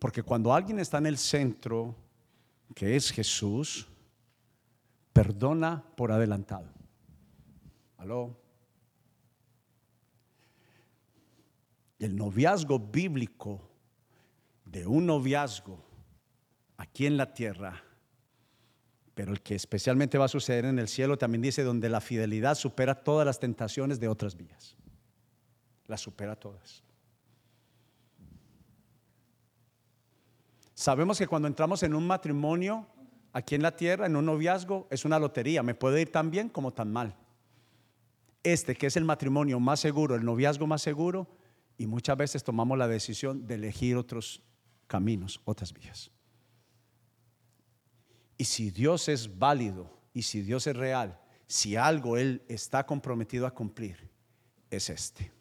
Porque 0.00 0.22
cuando 0.22 0.52
alguien 0.52 0.78
está 0.78 0.98
en 0.98 1.06
el 1.06 1.18
centro 1.18 1.94
que 2.74 2.96
es 2.96 3.12
Jesús, 3.12 3.86
perdona 5.12 5.84
por 5.96 6.10
adelantado. 6.10 6.66
Aló. 7.98 8.36
El 12.00 12.16
noviazgo 12.16 12.80
bíblico 12.80 13.60
de 14.64 14.86
un 14.86 15.06
noviazgo 15.06 15.78
aquí 16.76 17.06
en 17.06 17.16
la 17.16 17.32
tierra, 17.34 17.84
pero 19.14 19.32
el 19.32 19.42
que 19.42 19.54
especialmente 19.54 20.16
va 20.16 20.24
a 20.24 20.28
suceder 20.28 20.64
en 20.64 20.78
el 20.78 20.88
cielo 20.88 21.18
también 21.18 21.42
dice 21.42 21.62
donde 21.62 21.90
la 21.90 22.00
fidelidad 22.00 22.54
supera 22.54 22.94
todas 22.94 23.26
las 23.26 23.38
tentaciones 23.38 24.00
de 24.00 24.08
otras 24.08 24.34
vías. 24.34 24.76
Las 25.86 26.00
supera 26.00 26.36
todas. 26.36 26.82
Sabemos 30.72 31.18
que 31.18 31.26
cuando 31.26 31.48
entramos 31.48 31.82
en 31.82 31.94
un 31.94 32.06
matrimonio 32.06 32.86
aquí 33.34 33.54
en 33.56 33.62
la 33.62 33.76
tierra, 33.76 34.06
en 34.06 34.16
un 34.16 34.24
noviazgo, 34.24 34.88
es 34.90 35.04
una 35.04 35.18
lotería. 35.18 35.62
Me 35.62 35.74
puede 35.74 36.00
ir 36.00 36.10
tan 36.10 36.30
bien 36.30 36.48
como 36.48 36.72
tan 36.72 36.90
mal. 36.90 37.14
Este, 38.42 38.74
que 38.74 38.86
es 38.86 38.96
el 38.96 39.04
matrimonio 39.04 39.60
más 39.60 39.80
seguro, 39.80 40.14
el 40.14 40.24
noviazgo 40.24 40.66
más 40.66 40.80
seguro, 40.80 41.28
y 41.80 41.86
muchas 41.86 42.14
veces 42.14 42.44
tomamos 42.44 42.76
la 42.76 42.86
decisión 42.86 43.46
de 43.46 43.54
elegir 43.54 43.96
otros 43.96 44.42
caminos, 44.86 45.40
otras 45.46 45.72
vías. 45.72 46.10
Y 48.36 48.44
si 48.44 48.70
Dios 48.70 49.08
es 49.08 49.38
válido 49.38 49.90
y 50.12 50.20
si 50.20 50.42
Dios 50.42 50.66
es 50.66 50.76
real, 50.76 51.18
si 51.46 51.76
algo 51.76 52.18
Él 52.18 52.42
está 52.48 52.84
comprometido 52.84 53.46
a 53.46 53.54
cumplir, 53.54 54.10
es 54.68 54.90
este. 54.90 55.32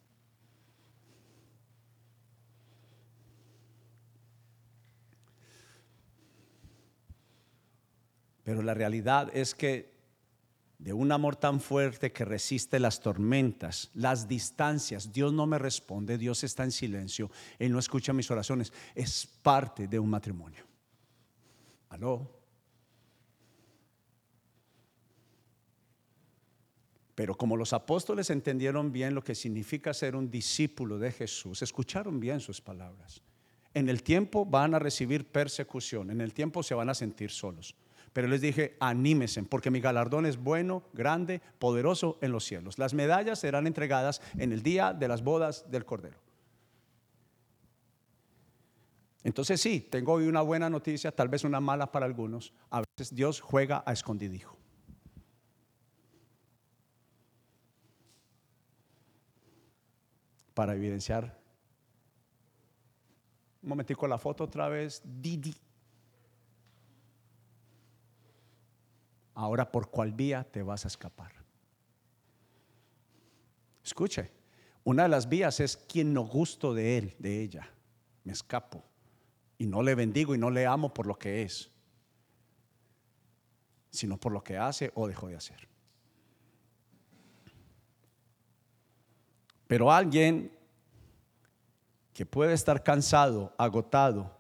Pero 8.46 8.62
la 8.62 8.74
realidad 8.74 9.30
es 9.34 9.54
que 9.54 9.99
de 10.80 10.94
un 10.94 11.12
amor 11.12 11.36
tan 11.36 11.60
fuerte 11.60 12.14
que 12.14 12.24
resiste 12.24 12.80
las 12.80 13.02
tormentas, 13.02 13.92
las 13.94 14.30
distancias. 14.30 15.12
Dios 15.12 15.34
no 15.34 15.46
me 15.46 15.60
responde, 15.60 16.18
Dios 16.18 16.44
está 16.46 16.64
en 16.64 16.72
silencio, 16.72 17.30
Él 17.60 17.74
no 17.74 17.80
escucha 17.80 18.14
mis 18.14 18.32
oraciones. 18.32 18.72
Es 18.96 19.28
parte 19.28 19.88
de 19.88 20.00
un 20.00 20.10
matrimonio. 20.10 20.64
¿Aló? 21.90 22.40
Pero 27.14 27.36
como 27.36 27.58
los 27.58 27.74
apóstoles 27.74 28.30
entendieron 28.30 28.94
bien 28.94 29.14
lo 29.14 29.22
que 29.22 29.36
significa 29.36 29.94
ser 29.94 30.16
un 30.16 30.32
discípulo 30.32 30.98
de 30.98 31.12
Jesús, 31.12 31.62
escucharon 31.62 32.22
bien 32.22 32.40
sus 32.40 32.62
palabras. 32.62 33.22
En 33.74 33.90
el 33.90 34.02
tiempo 34.02 34.46
van 34.46 34.74
a 34.74 34.80
recibir 34.80 35.30
persecución, 35.30 36.10
en 36.10 36.22
el 36.22 36.34
tiempo 36.34 36.64
se 36.64 36.74
van 36.74 36.90
a 36.90 36.94
sentir 36.94 37.32
solos. 37.32 37.76
Pero 38.14 38.28
les 38.28 38.42
dije, 38.42 38.76
anímesen, 38.80 39.46
porque 39.46 39.72
mi 39.72 39.80
galardón 39.80 40.26
es 40.26 40.38
bueno, 40.38 40.84
grande, 40.94 41.42
poderoso 41.60 42.18
en 42.22 42.32
los 42.32 42.46
cielos. 42.46 42.80
Las 42.80 42.94
medallas 42.94 43.40
serán 43.40 43.68
entregadas 43.68 44.22
en 44.38 44.52
el 44.52 44.64
día 44.64 44.94
de 44.94 45.08
las 45.08 45.24
bodas 45.24 45.70
del 45.70 45.86
Cordero. 45.86 46.18
Entonces 49.24 49.60
sí, 49.60 49.82
tengo 49.82 50.14
hoy 50.14 50.28
una 50.28 50.42
buena 50.42 50.70
noticia, 50.70 51.12
tal 51.12 51.28
vez 51.28 51.44
una 51.44 51.60
mala 51.60 51.92
para 51.92 52.06
algunos. 52.06 52.54
A 52.70 52.82
veces 52.82 53.14
Dios 53.14 53.42
juega 53.42 53.84
a 53.86 53.92
escondidijo. 53.92 54.58
Para 60.54 60.74
evidenciar. 60.74 61.38
Un 63.62 63.70
momentico 63.70 64.08
la 64.08 64.18
foto 64.18 64.46
otra 64.46 64.70
vez. 64.70 65.02
Didi. 65.04 65.56
Ahora, 69.40 69.72
¿por 69.72 69.90
cuál 69.90 70.12
vía 70.12 70.44
te 70.44 70.62
vas 70.62 70.84
a 70.84 70.90
escapar? 70.90 71.32
Escuche, 73.82 74.30
una 74.84 75.04
de 75.04 75.10
las 75.10 75.30
vías 75.30 75.62
es 75.62 75.78
quien 75.78 76.14
no 76.14 76.24
gusto 76.24 76.74
de 76.74 76.98
él, 76.98 77.16
de 77.20 77.42
ella. 77.42 77.72
Me 78.26 78.34
escapo 78.34 78.84
y 79.58 79.66
no 79.66 79.82
le 79.82 79.96
bendigo 79.96 80.36
y 80.36 80.38
no 80.38 80.50
le 80.50 80.68
amo 80.68 80.94
por 80.94 81.08
lo 81.08 81.18
que 81.18 81.44
es, 81.44 81.72
sino 83.90 84.18
por 84.18 84.34
lo 84.34 84.44
que 84.44 84.58
hace 84.58 84.92
o 84.94 85.08
dejó 85.08 85.30
de 85.30 85.38
hacer. 85.38 85.70
Pero 89.68 89.90
alguien 89.90 90.52
que 92.14 92.26
puede 92.26 92.52
estar 92.52 92.84
cansado, 92.84 93.56
agotado, 93.58 94.38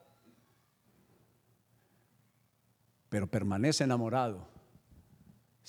pero 3.07 3.31
permanece 3.31 3.85
enamorado, 3.85 4.48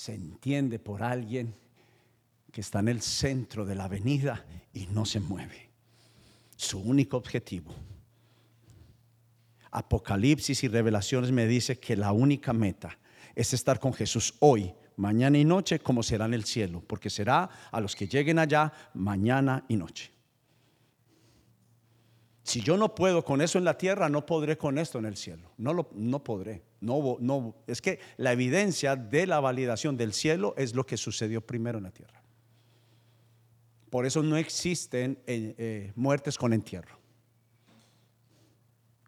se 0.00 0.14
entiende 0.14 0.78
por 0.78 1.02
alguien 1.02 1.54
que 2.50 2.62
está 2.62 2.78
en 2.78 2.88
el 2.88 3.02
centro 3.02 3.66
de 3.66 3.74
la 3.74 3.84
avenida 3.84 4.46
y 4.72 4.86
no 4.86 5.04
se 5.04 5.20
mueve. 5.20 5.68
Su 6.56 6.78
único 6.78 7.18
objetivo. 7.18 7.74
Apocalipsis 9.70 10.64
y 10.64 10.68
revelaciones 10.68 11.32
me 11.32 11.46
dice 11.46 11.78
que 11.78 11.96
la 11.96 12.12
única 12.12 12.54
meta 12.54 12.98
es 13.34 13.52
estar 13.52 13.78
con 13.78 13.92
Jesús 13.92 14.36
hoy, 14.40 14.72
mañana 14.96 15.36
y 15.36 15.44
noche, 15.44 15.80
como 15.80 16.02
será 16.02 16.24
en 16.24 16.32
el 16.32 16.46
cielo, 16.46 16.82
porque 16.86 17.10
será 17.10 17.50
a 17.70 17.78
los 17.78 17.94
que 17.94 18.08
lleguen 18.08 18.38
allá 18.38 18.72
mañana 18.94 19.66
y 19.68 19.76
noche. 19.76 20.10
Si 22.50 22.62
yo 22.62 22.76
no 22.76 22.96
puedo 22.96 23.24
con 23.24 23.40
eso 23.42 23.58
en 23.58 23.64
la 23.64 23.78
tierra, 23.78 24.08
no 24.08 24.26
podré 24.26 24.58
con 24.58 24.76
esto 24.76 24.98
en 24.98 25.04
el 25.04 25.16
cielo. 25.16 25.52
No, 25.56 25.72
lo, 25.72 25.88
no 25.92 26.24
podré. 26.24 26.64
No, 26.80 27.16
no, 27.20 27.54
es 27.68 27.80
que 27.80 28.00
la 28.16 28.32
evidencia 28.32 28.96
de 28.96 29.28
la 29.28 29.38
validación 29.38 29.96
del 29.96 30.12
cielo 30.12 30.54
es 30.56 30.74
lo 30.74 30.84
que 30.84 30.96
sucedió 30.96 31.46
primero 31.46 31.78
en 31.78 31.84
la 31.84 31.92
tierra. 31.92 32.20
Por 33.88 34.04
eso 34.04 34.24
no 34.24 34.36
existen 34.36 35.22
eh, 35.28 35.54
eh, 35.58 35.92
muertes 35.94 36.36
con 36.36 36.52
entierro, 36.52 36.98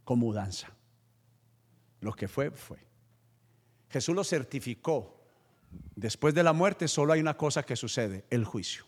con 0.05 0.21
mudanza. 0.21 0.73
Lo 2.01 2.13
que 2.13 2.29
fue, 2.29 2.53
fue. 2.53 2.79
Jesús 3.89 4.15
lo 4.15 4.23
certificó. 4.23 5.21
Después 5.97 6.33
de 6.33 6.45
la 6.45 6.53
muerte 6.53 6.87
solo 6.87 7.13
hay 7.13 7.19
una 7.19 7.37
cosa 7.37 7.65
que 7.65 7.75
sucede, 7.75 8.25
el 8.31 8.45
juicio. 8.45 8.85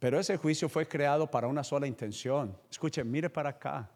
Pero 0.00 0.18
ese 0.18 0.38
juicio 0.38 0.68
fue 0.68 0.88
creado 0.88 1.30
para 1.30 1.46
una 1.46 1.62
sola 1.62 1.86
intención. 1.86 2.56
Escuche, 2.70 3.04
mire 3.04 3.28
para 3.28 3.50
acá. 3.50 3.88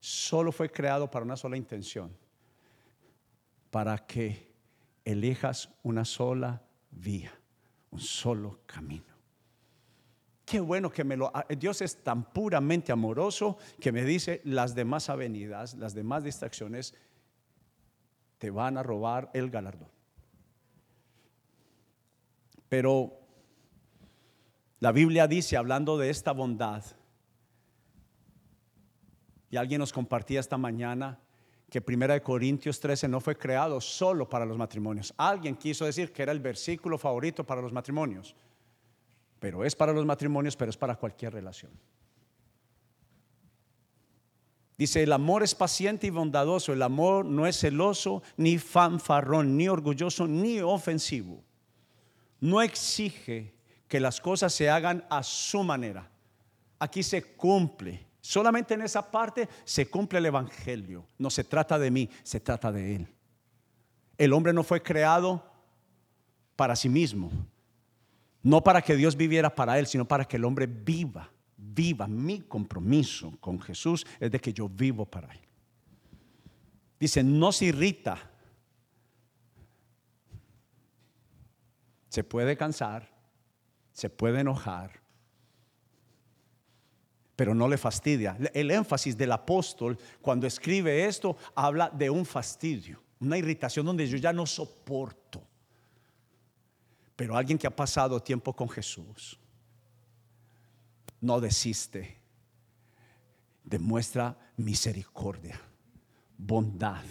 Solo 0.00 0.50
fue 0.50 0.68
creado 0.68 1.08
para 1.08 1.24
una 1.24 1.36
sola 1.36 1.56
intención. 1.56 2.14
Para 3.70 3.96
que 3.96 4.52
elijas 5.04 5.70
una 5.84 6.04
sola 6.04 6.60
vía, 6.90 7.32
un 7.92 8.00
solo 8.00 8.58
camino. 8.66 9.14
Qué 10.44 10.58
bueno 10.58 10.90
que 10.90 11.04
me 11.04 11.16
lo... 11.16 11.32
Dios 11.58 11.80
es 11.80 12.02
tan 12.02 12.24
puramente 12.32 12.90
amoroso 12.90 13.56
que 13.80 13.92
me 13.92 14.04
dice 14.04 14.40
las 14.44 14.74
demás 14.74 15.08
avenidas, 15.08 15.74
las 15.74 15.94
demás 15.94 16.24
distracciones, 16.24 16.92
te 18.38 18.50
van 18.50 18.76
a 18.76 18.82
robar 18.82 19.30
el 19.32 19.48
galardón. 19.48 19.88
Pero 22.68 23.23
la 24.84 24.92
Biblia 24.92 25.26
dice, 25.26 25.56
hablando 25.56 25.96
de 25.96 26.10
esta 26.10 26.32
bondad, 26.32 26.84
y 29.48 29.56
alguien 29.56 29.78
nos 29.78 29.94
compartía 29.94 30.40
esta 30.40 30.58
mañana 30.58 31.18
que 31.70 31.80
Primera 31.80 32.12
de 32.12 32.20
Corintios 32.20 32.80
13 32.80 33.08
no 33.08 33.18
fue 33.22 33.34
creado 33.34 33.80
solo 33.80 34.28
para 34.28 34.44
los 34.44 34.58
matrimonios. 34.58 35.14
Alguien 35.16 35.56
quiso 35.56 35.86
decir 35.86 36.12
que 36.12 36.22
era 36.22 36.32
el 36.32 36.40
versículo 36.40 36.98
favorito 36.98 37.44
para 37.44 37.62
los 37.62 37.72
matrimonios, 37.72 38.36
pero 39.40 39.64
es 39.64 39.74
para 39.74 39.94
los 39.94 40.04
matrimonios, 40.04 40.54
pero 40.54 40.68
es 40.68 40.76
para 40.76 40.96
cualquier 40.96 41.32
relación. 41.32 41.72
Dice, 44.76 45.02
el 45.02 45.14
amor 45.14 45.42
es 45.42 45.54
paciente 45.54 46.08
y 46.08 46.10
bondadoso, 46.10 46.74
el 46.74 46.82
amor 46.82 47.24
no 47.24 47.46
es 47.46 47.58
celoso, 47.58 48.22
ni 48.36 48.58
fanfarrón, 48.58 49.56
ni 49.56 49.66
orgulloso, 49.66 50.28
ni 50.28 50.60
ofensivo. 50.60 51.42
No 52.38 52.60
exige 52.60 53.53
que 53.94 54.00
las 54.00 54.20
cosas 54.20 54.52
se 54.52 54.68
hagan 54.68 55.04
a 55.08 55.22
su 55.22 55.62
manera. 55.62 56.10
Aquí 56.80 57.00
se 57.04 57.36
cumple. 57.36 58.04
Solamente 58.20 58.74
en 58.74 58.82
esa 58.82 59.08
parte 59.08 59.48
se 59.62 59.88
cumple 59.88 60.18
el 60.18 60.26
Evangelio. 60.26 61.06
No 61.16 61.30
se 61.30 61.44
trata 61.44 61.78
de 61.78 61.92
mí, 61.92 62.10
se 62.24 62.40
trata 62.40 62.72
de 62.72 62.96
Él. 62.96 63.08
El 64.18 64.32
hombre 64.32 64.52
no 64.52 64.64
fue 64.64 64.82
creado 64.82 65.48
para 66.56 66.74
sí 66.74 66.88
mismo. 66.88 67.30
No 68.42 68.64
para 68.64 68.82
que 68.82 68.96
Dios 68.96 69.14
viviera 69.14 69.54
para 69.54 69.78
Él, 69.78 69.86
sino 69.86 70.08
para 70.08 70.24
que 70.24 70.38
el 70.38 70.44
hombre 70.44 70.66
viva. 70.66 71.30
Viva. 71.56 72.08
Mi 72.08 72.40
compromiso 72.40 73.38
con 73.38 73.60
Jesús 73.60 74.04
es 74.18 74.28
de 74.28 74.40
que 74.40 74.52
yo 74.52 74.68
vivo 74.68 75.06
para 75.06 75.32
Él. 75.32 75.40
Dice, 76.98 77.22
no 77.22 77.52
se 77.52 77.66
irrita. 77.66 78.18
Se 82.08 82.24
puede 82.24 82.56
cansar, 82.56 83.13
se 83.94 84.10
puede 84.10 84.40
enojar, 84.40 84.90
pero 87.36 87.54
no 87.54 87.68
le 87.68 87.78
fastidia. 87.78 88.36
El 88.52 88.70
énfasis 88.70 89.16
del 89.16 89.32
apóstol 89.32 89.96
cuando 90.20 90.46
escribe 90.46 91.06
esto 91.06 91.36
habla 91.54 91.88
de 91.88 92.10
un 92.10 92.26
fastidio, 92.26 93.00
una 93.20 93.38
irritación 93.38 93.86
donde 93.86 94.06
yo 94.06 94.18
ya 94.18 94.32
no 94.32 94.46
soporto. 94.46 95.42
Pero 97.16 97.36
alguien 97.36 97.56
que 97.56 97.68
ha 97.68 97.74
pasado 97.74 98.20
tiempo 98.20 98.52
con 98.52 98.68
Jesús 98.68 99.38
no 101.20 101.40
desiste, 101.40 102.18
demuestra 103.62 104.36
misericordia, 104.56 105.60
bondad. 106.36 107.04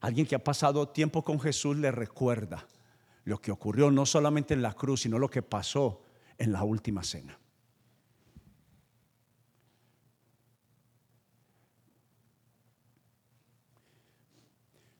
Alguien 0.00 0.26
que 0.26 0.36
ha 0.36 0.42
pasado 0.42 0.88
tiempo 0.88 1.24
con 1.24 1.40
Jesús 1.40 1.76
le 1.76 1.90
recuerda 1.90 2.64
lo 3.24 3.40
que 3.40 3.50
ocurrió 3.50 3.90
no 3.90 4.06
solamente 4.06 4.54
en 4.54 4.62
la 4.62 4.74
cruz, 4.74 5.02
sino 5.02 5.18
lo 5.18 5.30
que 5.30 5.42
pasó 5.42 6.02
en 6.38 6.52
la 6.52 6.62
última 6.62 7.02
cena. 7.02 7.38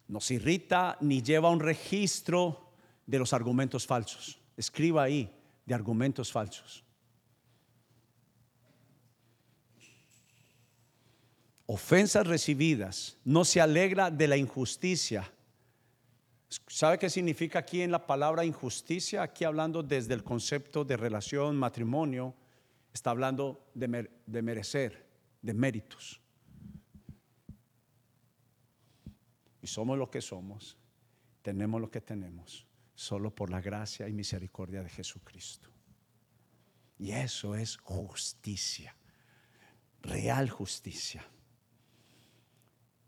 Nos 0.08 0.30
irrita 0.30 0.96
ni 1.00 1.22
lleva 1.22 1.50
un 1.50 1.60
registro 1.60 2.72
de 3.06 3.18
los 3.18 3.32
argumentos 3.32 3.86
falsos. 3.86 4.38
Escriba 4.56 5.02
ahí 5.02 5.30
de 5.66 5.74
argumentos 5.74 6.30
falsos. 6.30 6.84
Ofensas 11.66 12.26
recibidas. 12.26 13.16
No 13.24 13.44
se 13.44 13.60
alegra 13.60 14.10
de 14.10 14.28
la 14.28 14.36
injusticia. 14.36 15.32
¿Sabe 16.66 16.98
qué 16.98 17.10
significa 17.10 17.60
aquí 17.60 17.82
en 17.82 17.90
la 17.90 18.06
palabra 18.06 18.44
injusticia? 18.44 19.22
Aquí 19.22 19.44
hablando 19.44 19.82
desde 19.82 20.14
el 20.14 20.22
concepto 20.22 20.84
de 20.84 20.96
relación, 20.96 21.56
matrimonio, 21.56 22.34
está 22.92 23.10
hablando 23.10 23.70
de, 23.74 24.42
merecer, 24.42 25.06
de 25.42 25.54
méritos. 25.54 26.20
Y 29.62 29.66
somos 29.66 29.98
lo 29.98 30.10
que 30.10 30.20
somos, 30.20 30.76
tenemos 31.42 31.80
lo 31.80 31.90
que 31.90 32.00
tenemos, 32.00 32.66
solo 32.94 33.34
por 33.34 33.50
la 33.50 33.60
gracia 33.60 34.08
y 34.08 34.12
misericordia 34.12 34.82
de 34.82 34.90
Jesucristo. 34.90 35.70
Y 36.98 37.10
eso 37.10 37.54
es 37.54 37.76
justicia, 37.78 38.94
real 40.02 40.50
justicia. 40.50 41.26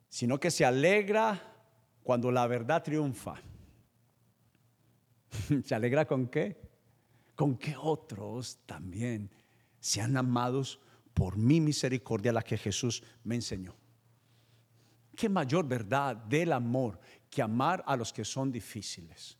Sino 0.08 0.40
que 0.40 0.50
se 0.50 0.64
alegra 0.64 1.55
cuando 2.06 2.30
la 2.30 2.46
verdad 2.46 2.84
triunfa. 2.84 3.34
¿Se 5.64 5.74
alegra 5.74 6.06
con 6.06 6.28
qué? 6.28 6.56
Con 7.34 7.56
que 7.58 7.74
otros 7.76 8.60
también 8.64 9.28
sean 9.80 10.16
amados 10.16 10.78
por 11.12 11.36
mi 11.36 11.60
misericordia, 11.60 12.32
la 12.32 12.42
que 12.42 12.58
Jesús 12.58 13.02
me 13.24 13.34
enseñó. 13.34 13.74
¿Qué 15.16 15.28
mayor 15.28 15.66
verdad 15.66 16.14
del 16.14 16.52
amor 16.52 17.00
que 17.28 17.42
amar 17.42 17.82
a 17.84 17.96
los 17.96 18.12
que 18.12 18.24
son 18.24 18.52
difíciles? 18.52 19.36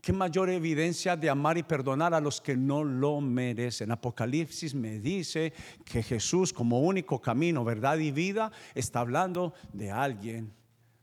¿Qué 0.00 0.12
mayor 0.12 0.48
evidencia 0.48 1.16
de 1.16 1.28
amar 1.28 1.58
y 1.58 1.64
perdonar 1.64 2.14
a 2.14 2.20
los 2.20 2.40
que 2.40 2.56
no 2.56 2.84
lo 2.84 3.20
merecen? 3.20 3.90
Apocalipsis 3.90 4.76
me 4.76 5.00
dice 5.00 5.52
que 5.84 6.04
Jesús 6.04 6.52
como 6.52 6.82
único 6.82 7.20
camino, 7.20 7.64
verdad 7.64 7.98
y 7.98 8.12
vida 8.12 8.52
está 8.76 9.00
hablando 9.00 9.54
de 9.72 9.90
alguien 9.90 10.56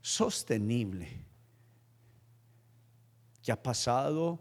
sostenible 0.05 1.25
que 3.41 3.51
ha 3.51 3.63
pasado 3.63 4.39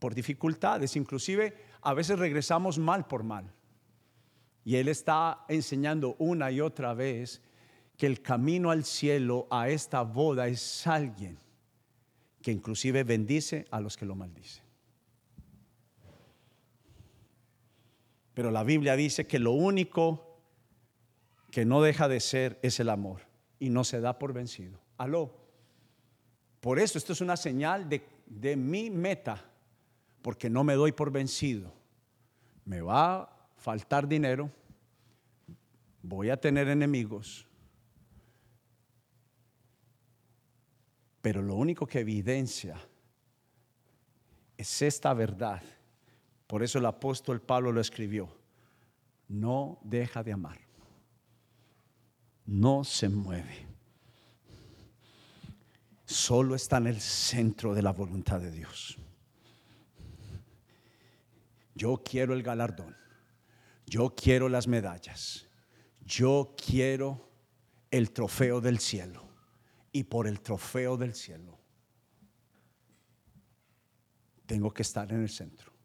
por 0.00 0.12
dificultades, 0.12 0.96
inclusive 0.96 1.56
a 1.82 1.94
veces 1.94 2.18
regresamos 2.18 2.76
mal 2.76 3.06
por 3.06 3.22
mal. 3.22 3.54
Y 4.64 4.74
Él 4.74 4.88
está 4.88 5.44
enseñando 5.48 6.16
una 6.18 6.50
y 6.50 6.60
otra 6.60 6.94
vez 6.94 7.40
que 7.96 8.06
el 8.06 8.22
camino 8.22 8.72
al 8.72 8.84
cielo, 8.84 9.46
a 9.52 9.68
esta 9.68 10.02
boda, 10.02 10.48
es 10.48 10.84
alguien 10.84 11.38
que 12.42 12.50
inclusive 12.50 13.04
bendice 13.04 13.66
a 13.70 13.80
los 13.80 13.96
que 13.96 14.04
lo 14.04 14.16
maldicen. 14.16 14.64
Pero 18.34 18.50
la 18.50 18.64
Biblia 18.64 18.96
dice 18.96 19.28
que 19.28 19.38
lo 19.38 19.52
único 19.52 20.40
que 21.52 21.64
no 21.64 21.82
deja 21.82 22.08
de 22.08 22.18
ser 22.18 22.58
es 22.64 22.80
el 22.80 22.88
amor 22.88 23.35
y 23.58 23.70
no 23.70 23.84
se 23.84 24.00
da 24.00 24.18
por 24.18 24.32
vencido. 24.32 24.80
Aló. 24.98 25.34
Por 26.60 26.78
eso 26.78 26.98
esto 26.98 27.12
es 27.12 27.20
una 27.20 27.36
señal 27.36 27.88
de, 27.88 28.04
de 28.26 28.56
mi 28.56 28.90
meta, 28.90 29.44
porque 30.22 30.50
no 30.50 30.64
me 30.64 30.74
doy 30.74 30.92
por 30.92 31.10
vencido. 31.10 31.72
Me 32.64 32.80
va 32.80 33.36
faltar 33.56 34.06
dinero, 34.06 34.50
voy 36.02 36.30
a 36.30 36.36
tener 36.36 36.68
enemigos, 36.68 37.46
pero 41.20 41.42
lo 41.42 41.56
único 41.56 41.86
que 41.86 42.00
evidencia 42.00 42.78
es 44.56 44.82
esta 44.82 45.12
verdad. 45.14 45.62
Por 46.46 46.62
eso 46.62 46.78
el 46.78 46.86
apóstol 46.86 47.40
Pablo 47.40 47.72
lo 47.72 47.80
escribió. 47.80 48.28
No 49.28 49.80
deja 49.82 50.22
de 50.22 50.32
amar. 50.32 50.65
No 52.46 52.84
se 52.84 53.08
mueve. 53.08 53.66
Solo 56.04 56.54
está 56.54 56.78
en 56.78 56.86
el 56.86 57.00
centro 57.00 57.74
de 57.74 57.82
la 57.82 57.92
voluntad 57.92 58.40
de 58.40 58.52
Dios. 58.52 58.96
Yo 61.74 62.02
quiero 62.04 62.32
el 62.32 62.42
galardón. 62.42 62.96
Yo 63.86 64.14
quiero 64.14 64.48
las 64.48 64.68
medallas. 64.68 65.46
Yo 66.04 66.54
quiero 66.56 67.28
el 67.90 68.12
trofeo 68.12 68.60
del 68.60 68.78
cielo. 68.78 69.28
Y 69.92 70.04
por 70.04 70.26
el 70.26 70.40
trofeo 70.40 70.96
del 70.96 71.14
cielo 71.14 71.56
tengo 74.46 74.72
que 74.72 74.82
estar 74.82 75.10
en 75.12 75.22
el 75.22 75.28
centro. 75.28 75.75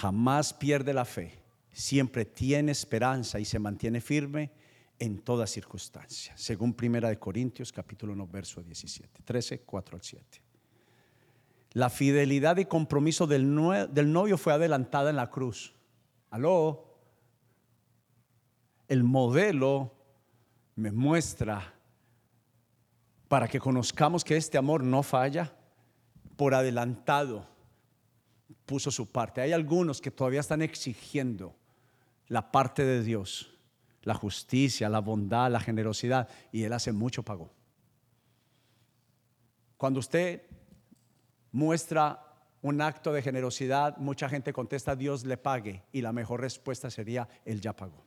Jamás 0.00 0.54
pierde 0.54 0.94
la 0.94 1.04
fe. 1.04 1.42
Siempre 1.72 2.24
tiene 2.24 2.70
esperanza 2.70 3.40
y 3.40 3.44
se 3.44 3.58
mantiene 3.58 4.00
firme 4.00 4.52
en 4.96 5.18
toda 5.18 5.44
circunstancia. 5.44 6.36
Según 6.36 6.72
Primera 6.72 7.08
de 7.08 7.18
Corintios 7.18 7.72
capítulo 7.72 8.12
1 8.12 8.28
verso 8.28 8.62
17, 8.62 9.22
13, 9.24 9.62
4 9.62 9.96
al 9.96 10.02
7. 10.02 10.42
La 11.72 11.90
fidelidad 11.90 12.58
y 12.58 12.66
compromiso 12.66 13.26
del, 13.26 13.52
novio 13.52 14.38
fue 14.38 14.52
adelantada 14.52 15.10
en 15.10 15.16
la 15.16 15.30
cruz. 15.30 15.74
Aló. 16.30 16.96
El 18.86 19.02
modelo 19.02 19.96
me 20.76 20.92
muestra 20.92 21.74
para 23.26 23.48
que 23.48 23.58
conozcamos 23.58 24.22
que 24.22 24.36
este 24.36 24.58
amor 24.58 24.84
no 24.84 25.02
falla 25.02 25.52
por 26.36 26.54
adelantado 26.54 27.57
puso 28.66 28.90
su 28.90 29.10
parte. 29.10 29.40
Hay 29.40 29.52
algunos 29.52 30.00
que 30.00 30.10
todavía 30.10 30.40
están 30.40 30.62
exigiendo 30.62 31.54
la 32.28 32.50
parte 32.50 32.84
de 32.84 33.02
Dios, 33.02 33.50
la 34.02 34.14
justicia, 34.14 34.88
la 34.88 35.00
bondad, 35.00 35.50
la 35.50 35.60
generosidad, 35.60 36.28
y 36.52 36.62
Él 36.62 36.72
hace 36.72 36.92
mucho 36.92 37.22
pagó. 37.22 37.50
Cuando 39.76 40.00
usted 40.00 40.42
muestra 41.52 42.24
un 42.62 42.80
acto 42.80 43.12
de 43.12 43.22
generosidad, 43.22 43.96
mucha 43.98 44.28
gente 44.28 44.52
contesta 44.52 44.96
Dios 44.96 45.24
le 45.24 45.36
pague 45.36 45.84
y 45.92 46.00
la 46.02 46.12
mejor 46.12 46.40
respuesta 46.40 46.90
sería 46.90 47.28
Él 47.44 47.60
ya 47.60 47.74
pagó. 47.74 48.04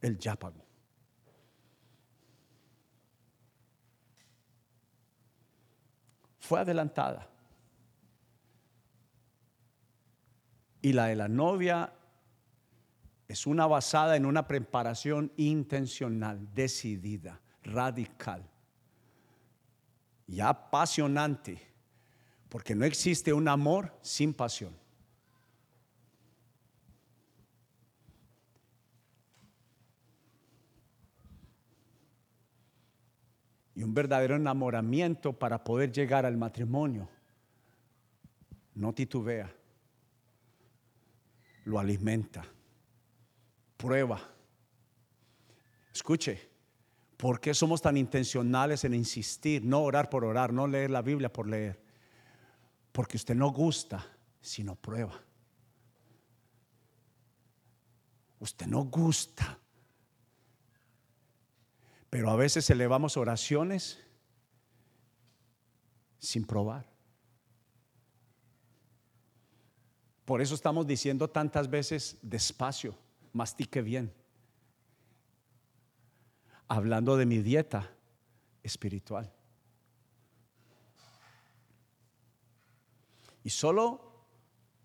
Él 0.00 0.18
ya 0.18 0.34
pagó. 0.34 0.64
Fue 6.38 6.58
adelantada. 6.58 7.28
Y 10.82 10.92
la 10.92 11.06
de 11.06 11.16
la 11.16 11.28
novia 11.28 11.92
es 13.28 13.46
una 13.46 13.66
basada 13.66 14.16
en 14.16 14.26
una 14.26 14.48
preparación 14.48 15.32
intencional, 15.36 16.52
decidida, 16.52 17.40
radical 17.62 18.44
y 20.26 20.40
apasionante, 20.40 21.60
porque 22.48 22.74
no 22.74 22.84
existe 22.84 23.32
un 23.32 23.46
amor 23.46 23.96
sin 24.00 24.34
pasión. 24.34 24.74
Y 33.74 33.82
un 33.82 33.94
verdadero 33.94 34.36
enamoramiento 34.36 35.32
para 35.32 35.62
poder 35.62 35.92
llegar 35.92 36.26
al 36.26 36.36
matrimonio. 36.36 37.08
No 38.74 38.92
titubea, 38.92 39.54
lo 41.64 41.78
alimenta, 41.78 42.44
prueba. 43.76 44.20
Escuche, 45.92 46.50
¿Por 47.20 47.38
qué 47.38 47.52
somos 47.52 47.82
tan 47.82 47.98
intencionales 47.98 48.82
en 48.84 48.94
insistir? 48.94 49.62
No 49.62 49.82
orar 49.82 50.08
por 50.08 50.24
orar, 50.24 50.54
no 50.54 50.66
leer 50.66 50.88
la 50.88 51.02
Biblia 51.02 51.30
por 51.30 51.46
leer. 51.46 51.78
Porque 52.92 53.18
usted 53.18 53.34
no 53.34 53.50
gusta, 53.50 54.06
sino 54.40 54.74
prueba. 54.74 55.20
Usted 58.38 58.66
no 58.66 58.84
gusta, 58.84 59.58
Pero 62.08 62.30
a 62.30 62.36
veces 62.36 62.68
elevamos 62.70 63.16
oraciones 63.16 64.02
sin 66.18 66.44
probar. 66.44 66.89
Por 70.30 70.40
eso 70.40 70.54
estamos 70.54 70.86
diciendo 70.86 71.28
tantas 71.28 71.68
veces 71.68 72.16
despacio, 72.22 72.94
mastique 73.32 73.82
bien. 73.82 74.14
Hablando 76.68 77.16
de 77.16 77.26
mi 77.26 77.38
dieta 77.38 77.90
espiritual. 78.62 79.28
Y 83.42 83.50
solo 83.50 84.24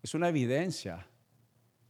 es 0.02 0.14
una 0.14 0.30
evidencia 0.30 1.06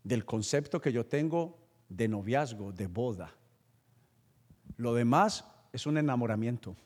del 0.05 0.27
concepto 0.27 0.79
que 0.79 0.93
yo 0.93 1.07
tengo 1.07 1.59
de 1.89 2.09
noviazgo, 2.09 2.73
de 2.73 2.89
boda. 2.89 3.33
Lo 4.77 4.93
demás 4.93 5.47
es 5.73 5.87
un 5.87 5.97
enamoramiento. 5.97 6.77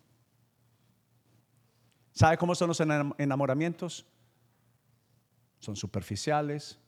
¿Sabe 2.13 2.39
cómo 2.39 2.55
son 2.55 2.69
los 2.69 2.79
enamoramientos? 2.79 4.07
Son 5.61 5.77
superficiales, 5.77 6.79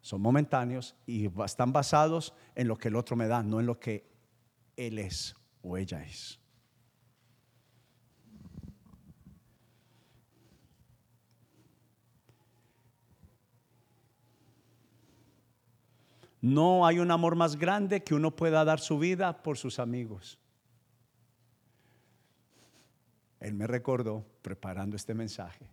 son 0.00 0.20
momentáneos 0.20 0.94
y 1.06 1.30
están 1.42 1.72
basados 1.72 2.34
en 2.54 2.68
lo 2.68 2.76
que 2.76 2.88
el 2.88 2.96
otro 2.96 3.16
me 3.16 3.26
da, 3.26 3.42
no 3.42 3.58
en 3.58 3.66
lo 3.66 3.80
que 3.80 4.06
él 4.76 4.98
es 4.98 5.34
o 5.62 5.76
ella 5.76 6.02
es. 6.04 6.38
No 16.42 16.84
hay 16.84 16.98
un 16.98 17.10
amor 17.10 17.34
más 17.34 17.56
grande 17.56 18.04
que 18.04 18.14
uno 18.14 18.36
pueda 18.36 18.62
dar 18.66 18.78
su 18.78 18.98
vida 18.98 19.42
por 19.42 19.56
sus 19.56 19.78
amigos. 19.78 20.38
Él 23.40 23.54
me 23.54 23.66
recordó 23.66 24.26
preparando 24.42 24.96
este 24.96 25.14
mensaje. 25.14 25.70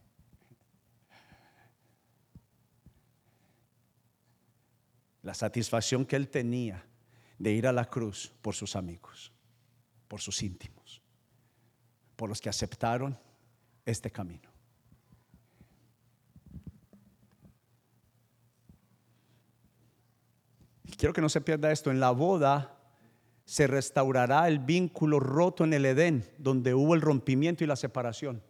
La 5.24 5.34
satisfacción 5.34 6.06
que 6.06 6.16
él 6.16 6.30
tenía 6.30 6.86
de 7.38 7.52
ir 7.52 7.68
a 7.68 7.74
la 7.74 7.86
cruz 7.86 8.34
por 8.42 8.56
sus 8.56 8.76
amigos, 8.76 9.32
por 10.08 10.22
sus 10.22 10.42
íntimos, 10.44 11.02
por 12.16 12.30
los 12.30 12.42
que 12.42 12.50
aceptaron 12.50 13.18
este 13.86 14.12
camino. 14.12 14.52
quiero 21.02 21.14
que 21.14 21.22
no 21.22 21.30
se 21.30 21.42
pierda 21.42 21.72
esto, 21.72 21.90
en 21.90 22.00
la 22.00 22.12
boda 22.12 22.78
se 23.44 23.66
restaurará 23.66 24.48
el 24.48 24.60
vínculo 24.60 25.20
roto 25.20 25.64
en 25.64 25.74
el 25.74 25.88
Edén, 25.88 26.24
donde 26.38 26.76
hubo 26.76 26.94
el 26.94 27.02
rompimiento 27.02 27.64
y 27.64 27.68
la 27.68 27.76
separación. 27.76 28.44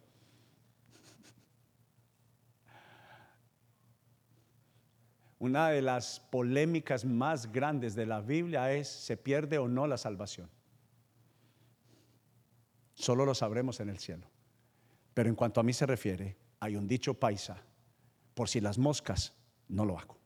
Una 5.42 5.68
de 5.70 5.82
las 5.82 6.20
polémicas 6.20 7.04
más 7.04 7.50
grandes 7.50 7.96
de 7.96 8.06
la 8.06 8.20
Biblia 8.20 8.72
es, 8.72 8.86
¿se 8.88 9.16
pierde 9.16 9.58
o 9.58 9.66
no 9.66 9.86
la 9.86 9.98
salvación? 9.98 10.48
Solo 12.94 13.26
lo 13.26 13.34
sabremos 13.34 13.80
en 13.80 13.88
el 13.88 13.98
cielo. 13.98 14.26
Pero 15.14 15.28
en 15.28 15.34
cuanto 15.34 15.60
a 15.60 15.64
mí 15.64 15.72
se 15.72 15.84
refiere, 15.84 16.36
hay 16.60 16.76
un 16.76 16.86
dicho 16.86 17.14
paisa, 17.14 17.62
por 18.34 18.48
si 18.48 18.60
las 18.60 18.78
moscas, 18.78 19.34
no 19.68 19.84
lo 19.84 19.98
hago. 19.98 20.22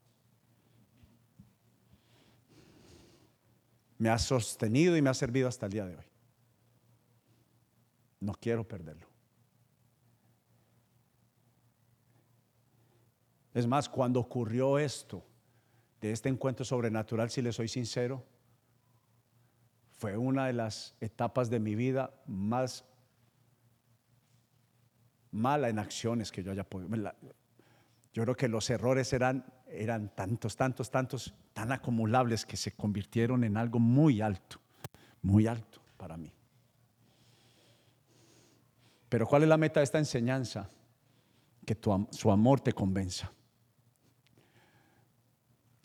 me 3.99 4.11
ha 4.11 4.19
sostenido 4.19 4.97
y 4.97 5.03
me 5.03 5.11
ha 5.11 5.15
servido 5.15 5.49
hasta 5.49 5.67
el 5.67 5.73
día 5.73 5.87
de 5.87 5.97
hoy. 5.97 6.05
No 8.21 8.35
quiero 8.35 8.67
perderlo. 8.67 9.07
Es 13.57 13.67
más, 13.67 13.89
cuando 13.89 14.21
ocurrió 14.21 14.79
esto, 14.79 15.25
de 16.03 16.13
este 16.13 16.29
encuentro 16.29 16.63
sobrenatural, 16.63 17.31
si 17.31 17.41
le 17.41 17.55
soy 17.55 17.69
sincero, 17.69 18.23
fue 19.97 20.19
una 20.19 20.47
de 20.47 20.53
las 20.53 20.95
etapas 21.01 21.49
de 21.49 21.59
mi 21.59 21.75
vida 21.75 22.13
más 22.27 22.85
mala 25.31 25.71
en 25.71 25.79
acciones 25.79 26.31
que 26.31 26.43
yo 26.43 26.53
haya 26.53 26.65
podido. 26.69 26.91
Yo 28.13 28.25
creo 28.25 28.37
que 28.37 28.47
los 28.49 28.69
errores 28.69 29.15
eran, 29.15 29.47
eran 29.69 30.15
tantos, 30.15 30.55
tantos, 30.55 30.91
tantos, 30.91 31.33
tan 31.55 31.73
acumulables 31.73 32.45
que 32.45 32.59
se 32.59 32.73
convirtieron 32.73 33.43
en 33.43 33.57
algo 33.57 33.79
muy 33.79 34.21
alto, 34.21 34.61
muy 35.23 35.47
alto 35.47 35.81
para 35.97 36.19
mí. 36.19 36.31
Pero 39.09 39.27
¿cuál 39.27 39.45
es 39.45 39.49
la 39.49 39.57
meta 39.57 39.81
de 39.81 39.85
esta 39.85 39.97
enseñanza? 39.97 40.69
Que 41.65 41.75
su 42.11 42.31
amor 42.31 42.61
te 42.61 42.75
convenza. 42.75 43.33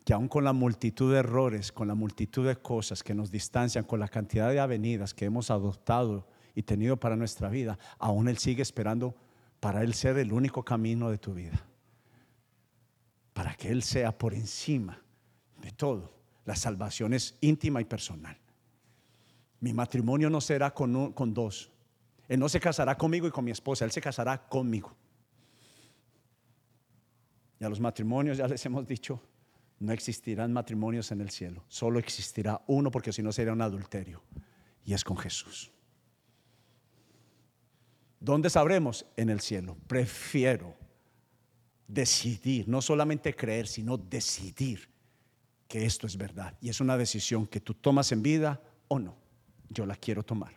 Que 0.04 0.12
aún 0.12 0.28
con 0.28 0.44
la 0.44 0.52
multitud 0.52 1.12
de 1.12 1.20
errores, 1.20 1.72
con 1.72 1.88
la 1.88 1.94
multitud 1.94 2.46
de 2.46 2.56
cosas 2.56 3.02
que 3.02 3.14
nos 3.14 3.30
distancian, 3.30 3.84
con 3.84 4.00
la 4.00 4.08
cantidad 4.08 4.50
de 4.50 4.60
avenidas 4.60 5.14
que 5.14 5.24
hemos 5.24 5.50
adoptado 5.50 6.26
y 6.54 6.62
tenido 6.62 6.98
para 6.98 7.16
nuestra 7.16 7.48
vida, 7.48 7.78
aún 7.98 8.28
Él 8.28 8.38
sigue 8.38 8.62
esperando 8.62 9.14
para 9.60 9.82
Él 9.82 9.94
ser 9.94 10.18
el 10.18 10.32
único 10.32 10.64
camino 10.64 11.10
de 11.10 11.18
tu 11.18 11.34
vida 11.34 11.66
para 13.32 13.54
que 13.54 13.70
Él 13.70 13.82
sea 13.82 14.16
por 14.16 14.34
encima 14.34 15.02
de 15.60 15.70
todo. 15.70 16.12
La 16.44 16.56
salvación 16.56 17.14
es 17.14 17.36
íntima 17.40 17.80
y 17.80 17.84
personal. 17.84 18.36
Mi 19.60 19.72
matrimonio 19.72 20.28
no 20.28 20.40
será 20.40 20.74
con, 20.74 21.12
con 21.12 21.32
dos. 21.32 21.70
Él 22.28 22.40
no 22.40 22.48
se 22.48 22.60
casará 22.60 22.96
conmigo 22.96 23.26
y 23.26 23.30
con 23.30 23.44
mi 23.44 23.50
esposa, 23.50 23.84
Él 23.84 23.92
se 23.92 24.00
casará 24.00 24.48
conmigo. 24.48 24.94
Y 27.60 27.64
a 27.64 27.68
los 27.68 27.80
matrimonios 27.80 28.38
ya 28.38 28.48
les 28.48 28.64
hemos 28.66 28.86
dicho, 28.86 29.22
no 29.82 29.92
existirán 29.92 30.52
matrimonios 30.52 31.10
en 31.10 31.20
el 31.20 31.30
cielo, 31.30 31.64
solo 31.66 31.98
existirá 31.98 32.62
uno 32.68 32.90
porque 32.90 33.12
si 33.12 33.20
no 33.20 33.32
sería 33.32 33.52
un 33.52 33.62
adulterio, 33.62 34.22
y 34.84 34.94
es 34.94 35.02
con 35.02 35.16
Jesús. 35.16 35.72
¿Dónde 38.20 38.48
sabremos? 38.48 39.04
En 39.16 39.28
el 39.28 39.40
cielo. 39.40 39.76
Prefiero 39.88 40.76
decidir, 41.88 42.68
no 42.68 42.80
solamente 42.80 43.34
creer, 43.34 43.66
sino 43.66 43.96
decidir 43.96 44.88
que 45.66 45.84
esto 45.84 46.06
es 46.06 46.16
verdad. 46.16 46.56
Y 46.60 46.68
es 46.68 46.80
una 46.80 46.96
decisión 46.96 47.48
que 47.48 47.60
tú 47.60 47.74
tomas 47.74 48.12
en 48.12 48.22
vida 48.22 48.62
o 48.86 49.00
no. 49.00 49.16
Yo 49.68 49.84
la 49.84 49.96
quiero 49.96 50.22
tomar. 50.22 50.56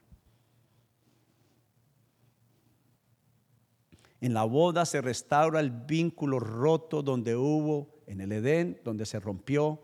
En 4.21 4.35
la 4.35 4.43
boda 4.43 4.85
se 4.85 5.01
restaura 5.01 5.59
el 5.59 5.71
vínculo 5.71 6.39
roto 6.39 7.01
donde 7.01 7.35
hubo 7.35 7.94
en 8.08 8.22
el 8.22 8.32
Edén, 8.32 8.80
donde 8.84 9.06
se 9.06 9.20
rompió 9.20 9.82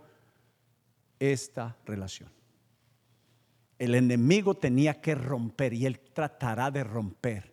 esta 1.19 1.77
relación. 1.85 2.29
El 3.77 3.95
enemigo 3.95 4.55
tenía 4.55 5.01
que 5.01 5.15
romper 5.15 5.73
y 5.73 5.85
él 5.85 5.99
tratará 6.13 6.69
de 6.69 6.83
romper 6.83 7.51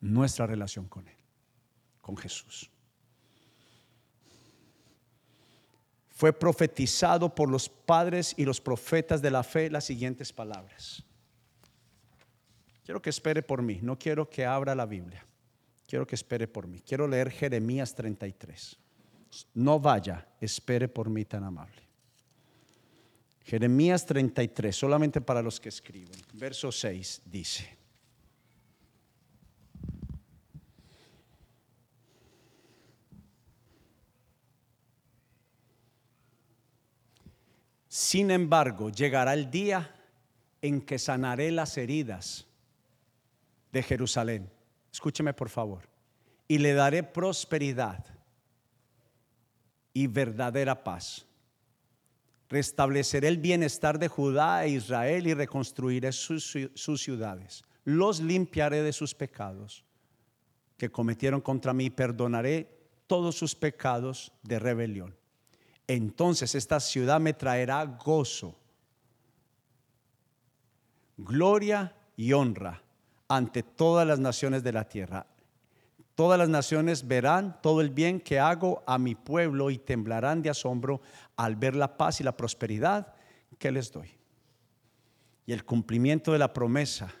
nuestra 0.00 0.46
relación 0.46 0.86
con 0.86 1.06
él 1.06 1.18
con 2.08 2.16
Jesús. 2.16 2.70
Fue 6.08 6.32
profetizado 6.32 7.34
por 7.34 7.50
los 7.50 7.68
padres 7.68 8.32
y 8.38 8.46
los 8.46 8.62
profetas 8.62 9.20
de 9.20 9.30
la 9.30 9.42
fe 9.42 9.68
las 9.70 9.84
siguientes 9.84 10.32
palabras. 10.32 11.04
Quiero 12.82 13.02
que 13.02 13.10
espere 13.10 13.42
por 13.42 13.60
mí, 13.60 13.80
no 13.82 13.98
quiero 13.98 14.30
que 14.30 14.46
abra 14.46 14.74
la 14.74 14.86
Biblia, 14.86 15.26
quiero 15.88 16.06
que 16.06 16.14
espere 16.14 16.46
por 16.46 16.68
mí. 16.68 16.80
Quiero 16.82 17.08
leer 17.08 17.30
Jeremías 17.30 17.94
33. 17.94 18.76
No 19.54 19.80
vaya, 19.80 20.28
espere 20.40 20.86
por 20.86 21.08
mí 21.08 21.24
tan 21.24 21.44
amable. 21.44 21.82
Jeremías 23.44 24.04
33, 24.04 24.76
solamente 24.76 25.22
para 25.22 25.40
los 25.40 25.58
que 25.58 25.70
escriben. 25.70 26.20
Verso 26.34 26.70
6 26.70 27.22
dice. 27.24 27.78
Sin 37.88 38.30
embargo, 38.30 38.90
llegará 38.90 39.32
el 39.32 39.50
día 39.50 39.94
en 40.60 40.82
que 40.82 40.98
sanaré 40.98 41.50
las 41.50 41.76
heridas 41.78 42.46
de 43.72 43.82
Jerusalén. 43.82 44.57
Escúcheme 44.92 45.32
por 45.34 45.48
favor. 45.48 45.88
Y 46.46 46.58
le 46.58 46.72
daré 46.72 47.02
prosperidad 47.02 48.04
y 49.92 50.06
verdadera 50.06 50.82
paz. 50.82 51.26
Restableceré 52.48 53.28
el 53.28 53.38
bienestar 53.38 53.98
de 53.98 54.08
Judá 54.08 54.64
e 54.64 54.70
Israel 54.70 55.26
y 55.26 55.34
reconstruiré 55.34 56.12
sus, 56.12 56.56
ciudades. 56.96 57.62
Los 57.84 58.20
limpiaré 58.20 58.82
de 58.82 58.92
sus 58.92 59.14
pecados 59.14 59.84
que 60.78 60.90
cometieron 60.90 61.40
contra 61.40 61.74
mí. 61.74 61.90
Perdonaré 61.90 62.78
todos 63.06 63.36
sus 63.36 63.54
pecados 63.54 64.32
de 64.42 64.58
rebelión 64.58 65.18
entonces 65.88 66.54
esta 66.54 66.78
ciudad 66.78 67.18
me 67.18 67.32
traerá 67.32 67.84
gozo 67.84 68.54
gloria 71.16 71.96
y 72.14 72.32
honra 72.34 72.80
ante 73.28 73.62
todas 73.62 74.06
las 74.06 74.18
naciones 74.18 74.62
de 74.62 74.72
la 74.72 74.88
tierra. 74.88 75.26
Todas 76.14 76.38
las 76.38 76.48
naciones 76.48 77.06
verán 77.06 77.60
todo 77.62 77.80
el 77.80 77.90
bien 77.90 78.20
que 78.20 78.40
hago 78.40 78.82
a 78.86 78.98
mi 78.98 79.14
pueblo 79.14 79.70
y 79.70 79.78
temblarán 79.78 80.42
de 80.42 80.50
asombro 80.50 81.00
al 81.36 81.54
ver 81.54 81.76
la 81.76 81.96
paz 81.96 82.20
y 82.20 82.24
la 82.24 82.36
prosperidad 82.36 83.14
que 83.58 83.70
les 83.70 83.92
doy. 83.92 84.10
Y 85.46 85.52
el 85.52 85.64
cumplimiento 85.64 86.32
de 86.32 86.38
la 86.38 86.52
promesa, 86.52 87.14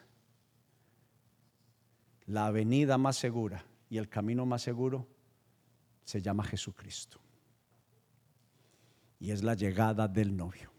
la 2.26 2.46
avenida 2.46 2.98
más 2.98 3.16
segura 3.16 3.64
y 3.88 3.98
el 3.98 4.08
camino 4.08 4.44
más 4.44 4.62
seguro 4.62 5.06
se 6.04 6.20
llama 6.20 6.42
Jesucristo. 6.42 7.18
Y 9.20 9.30
es 9.30 9.42
la 9.42 9.54
llegada 9.54 10.08
del 10.08 10.36
novio. 10.36 10.77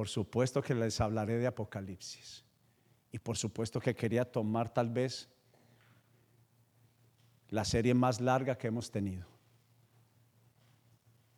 Por 0.00 0.08
supuesto 0.08 0.62
que 0.62 0.74
les 0.74 0.98
hablaré 1.02 1.36
de 1.36 1.46
Apocalipsis. 1.46 2.42
Y 3.12 3.18
por 3.18 3.36
supuesto 3.36 3.80
que 3.80 3.94
quería 3.94 4.24
tomar 4.24 4.72
tal 4.72 4.88
vez 4.88 5.28
la 7.50 7.66
serie 7.66 7.92
más 7.92 8.18
larga 8.18 8.56
que 8.56 8.68
hemos 8.68 8.90
tenido. 8.90 9.26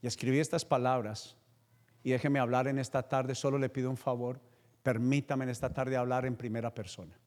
Y 0.00 0.06
escribí 0.06 0.38
estas 0.38 0.64
palabras 0.64 1.36
y 2.04 2.12
déjeme 2.12 2.38
hablar 2.38 2.68
en 2.68 2.78
esta 2.78 3.02
tarde, 3.02 3.34
solo 3.34 3.58
le 3.58 3.68
pido 3.68 3.90
un 3.90 3.96
favor, 3.96 4.40
permítame 4.84 5.42
en 5.42 5.50
esta 5.50 5.74
tarde 5.74 5.96
hablar 5.96 6.24
en 6.24 6.36
primera 6.36 6.72
persona. 6.72 7.18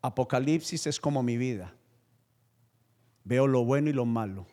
Apocalipsis 0.00 0.86
es 0.86 0.98
como 0.98 1.22
mi 1.22 1.36
vida. 1.36 1.74
Veo 3.22 3.46
lo 3.46 3.66
bueno 3.66 3.90
y 3.90 3.92
lo 3.92 4.06
malo 4.06 4.46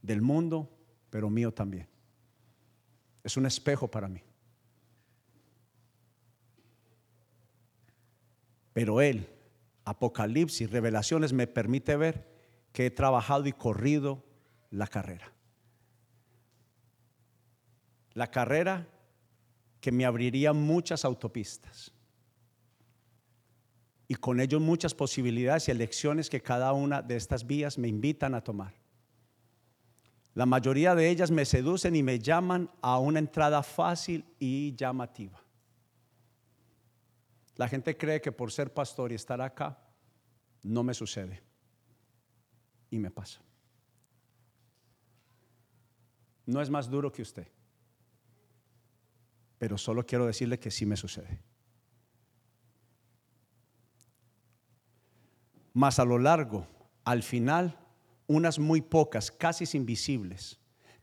del 0.00 0.22
mundo, 0.22 0.70
pero 1.10 1.28
mío 1.28 1.52
también. 1.52 1.91
Es 3.24 3.36
un 3.36 3.46
espejo 3.46 3.88
para 3.88 4.08
mí. 4.08 4.22
Pero 8.72 9.00
Él, 9.00 9.28
Apocalipsis, 9.84 10.70
revelaciones, 10.70 11.32
me 11.32 11.46
permite 11.46 11.96
ver 11.96 12.26
que 12.72 12.86
he 12.86 12.90
trabajado 12.90 13.46
y 13.46 13.52
corrido 13.52 14.24
la 14.70 14.86
carrera. 14.86 15.32
La 18.14 18.30
carrera 18.30 18.88
que 19.80 19.92
me 19.92 20.04
abriría 20.04 20.52
muchas 20.52 21.04
autopistas 21.04 21.92
y 24.08 24.14
con 24.14 24.40
ello 24.40 24.60
muchas 24.60 24.94
posibilidades 24.94 25.68
y 25.68 25.70
elecciones 25.70 26.28
que 26.28 26.42
cada 26.42 26.72
una 26.72 27.00
de 27.00 27.16
estas 27.16 27.46
vías 27.46 27.78
me 27.78 27.88
invitan 27.88 28.34
a 28.34 28.42
tomar. 28.42 28.81
La 30.34 30.46
mayoría 30.46 30.94
de 30.94 31.10
ellas 31.10 31.30
me 31.30 31.44
seducen 31.44 31.94
y 31.94 32.02
me 32.02 32.18
llaman 32.18 32.70
a 32.80 32.98
una 32.98 33.18
entrada 33.18 33.62
fácil 33.62 34.24
y 34.38 34.74
llamativa. 34.74 35.42
La 37.56 37.68
gente 37.68 37.96
cree 37.96 38.20
que 38.20 38.32
por 38.32 38.50
ser 38.50 38.72
pastor 38.72 39.12
y 39.12 39.16
estar 39.16 39.40
acá, 39.42 39.78
no 40.62 40.82
me 40.82 40.94
sucede. 40.94 41.42
Y 42.90 42.98
me 42.98 43.10
pasa. 43.10 43.40
No 46.46 46.60
es 46.60 46.70
más 46.70 46.88
duro 46.88 47.12
que 47.12 47.22
usted. 47.22 47.46
Pero 49.58 49.76
solo 49.78 50.04
quiero 50.04 50.26
decirle 50.26 50.58
que 50.58 50.70
sí 50.70 50.86
me 50.86 50.96
sucede. 50.96 51.40
Más 55.74 55.98
a 55.98 56.04
lo 56.04 56.18
largo, 56.18 56.66
al 57.04 57.22
final, 57.22 57.78
unas 58.34 58.58
muy 58.58 58.80
pocas, 58.80 59.30
casi 59.30 59.76
invisibles, 59.76 60.58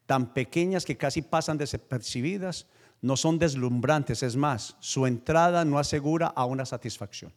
tan 0.05 0.33
pequeñas 0.33 0.85
que 0.85 0.97
casi 0.97 1.21
pasan 1.21 1.57
desapercibidas, 1.57 2.67
no 3.01 3.15
son 3.15 3.39
deslumbrantes, 3.39 4.23
es 4.23 4.35
más, 4.35 4.75
su 4.79 5.05
entrada 5.05 5.63
no 5.65 5.79
asegura 5.79 6.27
a 6.27 6.45
una 6.45 6.65
satisfacción 6.65 7.33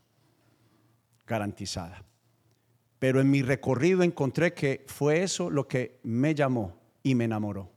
garantizada. 1.27 2.05
Pero 2.99 3.21
en 3.21 3.31
mi 3.31 3.43
recorrido 3.43 4.03
encontré 4.03 4.55
que 4.55 4.85
fue 4.87 5.23
eso 5.23 5.51
lo 5.51 5.67
que 5.67 6.01
me 6.03 6.35
llamó 6.35 6.81
y 7.03 7.15
me 7.15 7.25
enamoró, 7.25 7.73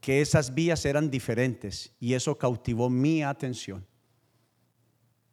que 0.00 0.20
esas 0.20 0.54
vías 0.54 0.84
eran 0.84 1.10
diferentes 1.10 1.94
y 2.00 2.14
eso 2.14 2.38
cautivó 2.38 2.90
mi 2.90 3.22
atención. 3.22 3.86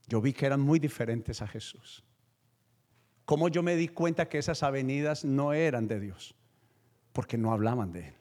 Yo 0.07 0.21
vi 0.21 0.33
que 0.33 0.45
eran 0.45 0.61
muy 0.61 0.79
diferentes 0.79 1.41
a 1.41 1.47
Jesús. 1.47 2.03
¿Cómo 3.29 3.47
yo 3.47 3.61
me 3.61 3.75
di 3.75 3.87
cuenta 3.89 4.27
que 4.27 4.39
esas 4.39 4.63
avenidas 4.63 5.23
no 5.23 5.53
eran 5.53 5.87
de 5.87 5.99
Dios? 5.99 6.33
Porque 7.13 7.37
no 7.37 7.51
hablaban 7.51 7.91
de 7.91 8.07
Él. 8.07 8.13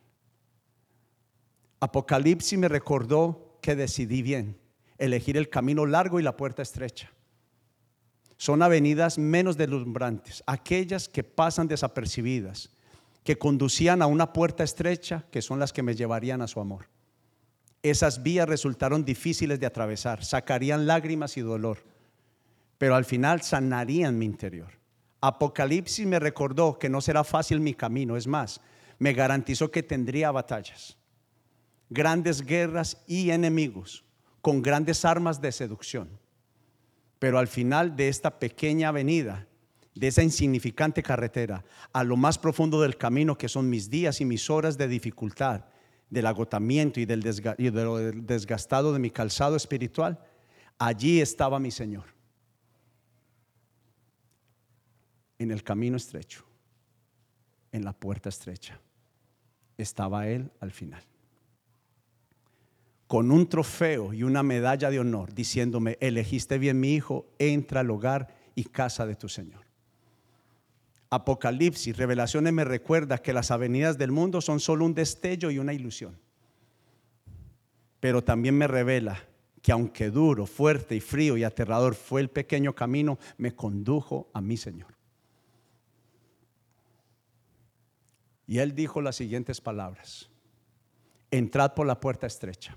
Apocalipsis 1.80 2.58
me 2.58 2.68
recordó 2.68 3.56
que 3.62 3.74
decidí 3.74 4.20
bien, 4.20 4.58
elegir 4.98 5.38
el 5.38 5.48
camino 5.48 5.86
largo 5.86 6.20
y 6.20 6.22
la 6.22 6.36
puerta 6.36 6.60
estrecha. 6.60 7.10
Son 8.36 8.60
avenidas 8.60 9.16
menos 9.16 9.56
deslumbrantes, 9.56 10.44
aquellas 10.46 11.08
que 11.08 11.24
pasan 11.24 11.68
desapercibidas, 11.68 12.68
que 13.24 13.38
conducían 13.38 14.02
a 14.02 14.06
una 14.06 14.34
puerta 14.34 14.62
estrecha, 14.62 15.24
que 15.30 15.40
son 15.40 15.58
las 15.58 15.72
que 15.72 15.82
me 15.82 15.94
llevarían 15.94 16.42
a 16.42 16.48
su 16.48 16.60
amor. 16.60 16.90
Esas 17.82 18.22
vías 18.22 18.46
resultaron 18.46 19.06
difíciles 19.06 19.58
de 19.58 19.64
atravesar, 19.64 20.22
sacarían 20.22 20.86
lágrimas 20.86 21.38
y 21.38 21.40
dolor, 21.40 21.78
pero 22.76 22.94
al 22.94 23.06
final 23.06 23.40
sanarían 23.40 24.18
mi 24.18 24.26
interior. 24.26 24.77
Apocalipsis 25.20 26.06
me 26.06 26.18
recordó 26.18 26.78
que 26.78 26.88
no 26.88 27.00
será 27.00 27.24
fácil 27.24 27.60
mi 27.60 27.74
camino, 27.74 28.16
es 28.16 28.26
más, 28.26 28.60
me 28.98 29.12
garantizó 29.12 29.70
que 29.70 29.82
tendría 29.82 30.30
batallas, 30.30 30.96
grandes 31.90 32.42
guerras 32.42 33.02
y 33.06 33.30
enemigos 33.30 34.04
con 34.40 34.62
grandes 34.62 35.04
armas 35.04 35.40
de 35.40 35.50
seducción. 35.50 36.08
Pero 37.18 37.38
al 37.38 37.48
final 37.48 37.96
de 37.96 38.08
esta 38.08 38.38
pequeña 38.38 38.88
avenida, 38.88 39.48
de 39.94 40.06
esa 40.06 40.22
insignificante 40.22 41.02
carretera, 41.02 41.64
a 41.92 42.04
lo 42.04 42.16
más 42.16 42.38
profundo 42.38 42.80
del 42.80 42.96
camino 42.96 43.36
que 43.36 43.48
son 43.48 43.68
mis 43.68 43.90
días 43.90 44.20
y 44.20 44.24
mis 44.24 44.48
horas 44.48 44.78
de 44.78 44.86
dificultad, 44.86 45.64
del 46.10 46.26
agotamiento 46.26 47.00
y 47.00 47.06
del 47.06 47.22
desgastado 47.22 48.92
de 48.92 48.98
mi 49.00 49.10
calzado 49.10 49.56
espiritual, 49.56 50.20
allí 50.78 51.20
estaba 51.20 51.58
mi 51.58 51.72
Señor 51.72 52.17
en 55.38 55.50
el 55.50 55.62
camino 55.62 55.96
estrecho, 55.96 56.44
en 57.72 57.84
la 57.84 57.92
puerta 57.92 58.28
estrecha. 58.28 58.80
Estaba 59.76 60.28
él 60.28 60.50
al 60.60 60.72
final. 60.72 61.02
Con 63.06 63.30
un 63.30 63.48
trofeo 63.48 64.12
y 64.12 64.22
una 64.22 64.42
medalla 64.42 64.90
de 64.90 65.00
honor, 65.00 65.32
diciéndome, 65.32 65.96
elegiste 66.00 66.58
bien 66.58 66.78
mi 66.78 66.94
hijo, 66.94 67.26
entra 67.38 67.80
al 67.80 67.90
hogar 67.90 68.34
y 68.54 68.64
casa 68.64 69.06
de 69.06 69.14
tu 69.14 69.28
Señor. 69.28 69.64
Apocalipsis, 71.10 71.96
revelaciones 71.96 72.52
me 72.52 72.64
recuerda 72.64 73.18
que 73.18 73.32
las 73.32 73.50
avenidas 73.50 73.96
del 73.96 74.12
mundo 74.12 74.42
son 74.42 74.60
solo 74.60 74.84
un 74.84 74.92
destello 74.92 75.50
y 75.50 75.58
una 75.58 75.72
ilusión. 75.72 76.18
Pero 77.98 78.22
también 78.22 78.58
me 78.58 78.66
revela 78.66 79.24
que 79.62 79.72
aunque 79.72 80.10
duro, 80.10 80.44
fuerte 80.44 80.94
y 80.96 81.00
frío 81.00 81.36
y 81.36 81.44
aterrador 81.44 81.94
fue 81.94 82.20
el 82.20 82.28
pequeño 82.28 82.74
camino, 82.74 83.18
me 83.38 83.54
condujo 83.54 84.28
a 84.34 84.40
mi 84.42 84.56
Señor. 84.56 84.97
Y 88.48 88.60
él 88.60 88.74
dijo 88.74 89.02
las 89.02 89.14
siguientes 89.14 89.60
palabras. 89.60 90.30
Entrad 91.30 91.74
por 91.74 91.86
la 91.86 92.00
puerta 92.00 92.26
estrecha, 92.26 92.76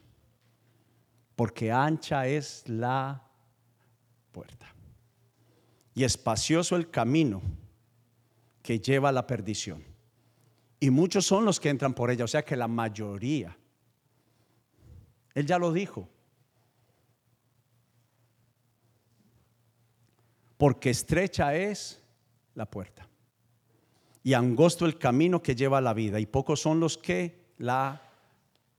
porque 1.38 1.72
ancha 1.72 2.28
es 2.28 2.68
la 2.68 3.26
puerta. 4.34 4.68
Y 5.94 6.04
espacioso 6.04 6.76
el 6.76 6.92
camino 6.92 7.42
que 8.62 8.80
lleva 8.80 9.10
a 9.10 9.14
la 9.14 9.26
perdición. 9.26 9.82
Y 10.78 10.90
muchos 10.90 11.26
son 11.26 11.46
los 11.46 11.58
que 11.58 11.70
entran 11.70 11.94
por 11.94 12.12
ella, 12.12 12.26
o 12.26 12.28
sea 12.28 12.44
que 12.44 12.58
la 12.58 12.68
mayoría. 12.68 13.58
Él 15.34 15.46
ya 15.46 15.58
lo 15.58 15.72
dijo. 15.72 16.10
Porque 20.58 20.90
estrecha 20.90 21.56
es 21.56 22.04
la 22.56 22.70
puerta 22.70 23.08
y 24.24 24.34
angosto 24.34 24.86
el 24.86 24.98
camino 24.98 25.42
que 25.42 25.56
lleva 25.56 25.80
a 25.80 25.82
la 25.82 25.94
vida, 25.94 26.20
y 26.20 26.26
pocos 26.26 26.62
son 26.62 26.80
los 26.80 26.98
que 26.98 27.54
la 27.58 28.02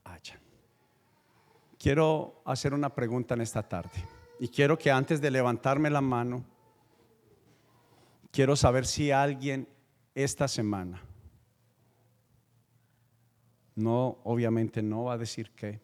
hallan. 0.03 0.39
Quiero 1.77 2.41
hacer 2.45 2.73
una 2.73 2.93
pregunta 2.93 3.33
en 3.33 3.41
esta 3.41 3.67
tarde, 3.67 4.05
y 4.39 4.47
quiero 4.47 4.77
que 4.77 4.89
antes 4.89 5.19
de 5.19 5.31
levantarme 5.31 5.89
la 5.89 6.01
mano, 6.01 6.45
quiero 8.31 8.55
saber 8.55 8.85
si 8.85 9.11
alguien 9.11 9.67
esta 10.15 10.47
semana, 10.47 11.01
no, 13.75 14.19
obviamente 14.23 14.81
no 14.81 15.05
va 15.05 15.13
a 15.13 15.17
decir 15.17 15.51
qué, 15.51 15.81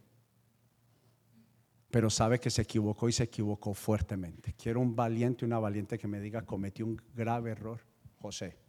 pero 1.89 2.09
sabe 2.09 2.39
que 2.39 2.51
se 2.51 2.61
equivocó 2.61 3.09
y 3.09 3.11
se 3.11 3.23
equivocó 3.23 3.73
fuertemente. 3.73 4.53
Quiero 4.53 4.79
un 4.79 4.95
valiente, 4.95 5.43
una 5.43 5.57
valiente 5.57 5.97
que 5.97 6.07
me 6.07 6.19
diga, 6.21 6.43
cometí 6.43 6.83
un 6.83 7.01
grave 7.15 7.51
error, 7.51 7.81
José 8.21 8.68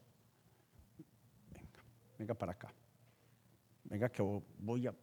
venga 2.21 2.35
para 2.35 2.53
acá. 2.53 2.71
Venga 3.85 4.11
que 4.11 4.23
voy 4.59 4.87
a... 4.87 4.95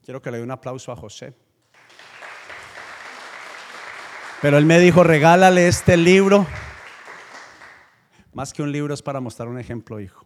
Quiero 0.00 0.22
que 0.22 0.30
le 0.30 0.36
dé 0.36 0.44
un 0.44 0.52
aplauso 0.52 0.92
a 0.92 0.96
José. 0.96 1.34
Pero 4.40 4.58
él 4.58 4.64
me 4.64 4.78
dijo, 4.78 5.02
regálale 5.02 5.66
este 5.66 5.96
libro. 5.96 6.46
Más 8.32 8.52
que 8.52 8.62
un 8.62 8.70
libro 8.70 8.94
es 8.94 9.02
para 9.02 9.18
mostrar 9.18 9.48
un 9.48 9.58
ejemplo, 9.58 9.98
hijo. 9.98 10.24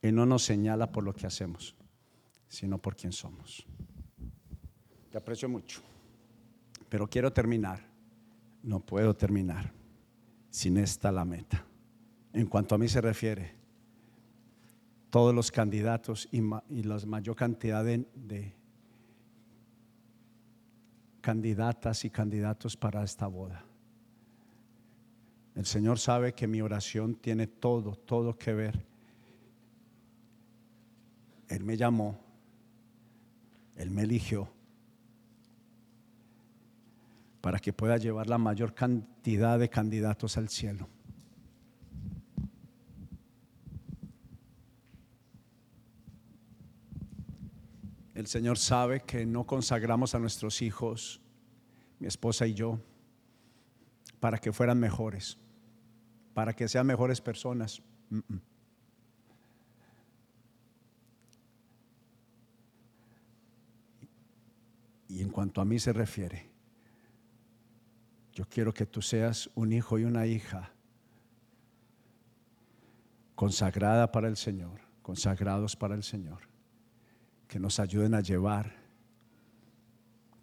Y 0.00 0.12
no 0.12 0.24
nos 0.24 0.44
señala 0.44 0.92
por 0.92 1.02
lo 1.02 1.12
que 1.14 1.26
hacemos, 1.26 1.74
sino 2.46 2.78
por 2.78 2.94
quién 2.94 3.12
somos. 3.12 3.66
Te 5.10 5.18
aprecio 5.18 5.48
mucho. 5.48 5.82
Pero 6.88 7.08
quiero 7.08 7.32
terminar. 7.32 7.80
No 8.62 8.78
puedo 8.78 9.16
terminar 9.16 9.72
sin 10.50 10.78
esta 10.78 11.10
la 11.10 11.24
meta. 11.24 11.66
En 12.34 12.46
cuanto 12.46 12.74
a 12.74 12.78
mí 12.78 12.88
se 12.88 13.00
refiere, 13.00 13.54
todos 15.08 15.34
los 15.34 15.50
candidatos 15.50 16.28
y, 16.30 16.42
la 16.82 16.98
mayor 17.06 17.36
cantidad 17.36 17.84
de 17.84 18.54
candidatas 21.20 22.04
y 22.04 22.10
candidatos 22.10 22.76
para 22.76 23.02
esta 23.02 23.26
boda. 23.26 23.64
El 25.54 25.64
Señor 25.64 25.98
sabe 25.98 26.34
que 26.34 26.46
mi 26.46 26.60
oración 26.60 27.14
tiene 27.14 27.46
todo, 27.46 27.94
todo 27.94 28.36
que 28.36 28.52
ver. 28.52 28.84
Él 31.48 31.64
me 31.64 31.76
llamó, 31.76 32.20
Él 33.76 33.90
me 33.90 34.02
eligió 34.02 34.50
para 37.40 37.58
que 37.58 37.72
pueda 37.72 37.98
llevar 37.98 38.26
la 38.26 38.38
mayor 38.38 38.74
cantidad 38.74 39.58
de 39.58 39.68
candidatos 39.68 40.36
al 40.36 40.48
cielo. 40.48 40.88
El 48.14 48.28
Señor 48.28 48.58
sabe 48.58 49.00
que 49.00 49.26
no 49.26 49.44
consagramos 49.44 50.14
a 50.14 50.20
nuestros 50.20 50.62
hijos, 50.62 51.20
mi 51.98 52.06
esposa 52.06 52.46
y 52.46 52.54
yo, 52.54 52.78
para 54.20 54.38
que 54.38 54.52
fueran 54.52 54.78
mejores, 54.78 55.36
para 56.32 56.54
que 56.54 56.68
sean 56.68 56.86
mejores 56.86 57.20
personas. 57.20 57.82
Y 65.08 65.20
en 65.20 65.30
cuanto 65.30 65.60
a 65.60 65.64
mí 65.64 65.80
se 65.80 65.92
refiere, 65.92 66.48
yo 68.32 68.48
quiero 68.48 68.72
que 68.72 68.86
tú 68.86 69.02
seas 69.02 69.50
un 69.56 69.72
hijo 69.72 69.98
y 69.98 70.04
una 70.04 70.26
hija 70.26 70.72
consagrada 73.34 74.12
para 74.12 74.28
el 74.28 74.36
Señor, 74.36 74.80
consagrados 75.02 75.74
para 75.74 75.96
el 75.96 76.04
Señor 76.04 76.53
que 77.48 77.58
nos 77.58 77.78
ayuden 77.78 78.14
a 78.14 78.20
llevar 78.20 78.72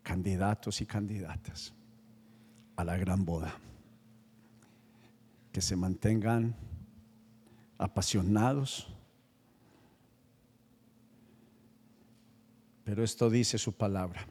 candidatos 0.04 0.82
y 0.82 0.86
candidatas 0.86 1.74
a 2.76 2.84
la 2.84 2.97
gran 2.97 3.26
boda. 3.26 3.54
Que 5.52 5.62
se 5.62 5.76
mantengan 5.76 6.56
apasionados. 7.78 8.88
Pero 12.84 13.04
esto 13.04 13.30
dice 13.30 13.58
su 13.58 13.74
palabra. 13.74 14.26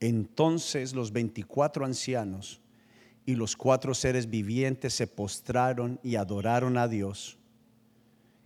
Entonces 0.00 0.94
los 0.94 1.12
24 1.12 1.84
ancianos 1.84 2.60
y 3.26 3.34
los 3.34 3.56
cuatro 3.56 3.94
seres 3.94 4.28
vivientes 4.28 4.94
se 4.94 5.06
postraron 5.06 6.00
y 6.02 6.16
adoraron 6.16 6.78
a 6.78 6.88
Dios 6.88 7.38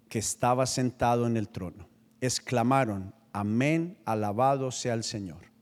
que 0.08 0.18
estaba 0.18 0.66
sentado 0.66 1.26
en 1.26 1.36
el 1.36 1.48
trono. 1.48 1.88
Exclamaron, 2.20 3.14
amén, 3.32 3.98
alabado 4.04 4.70
sea 4.70 4.94
el 4.94 5.04
Señor. 5.04 5.52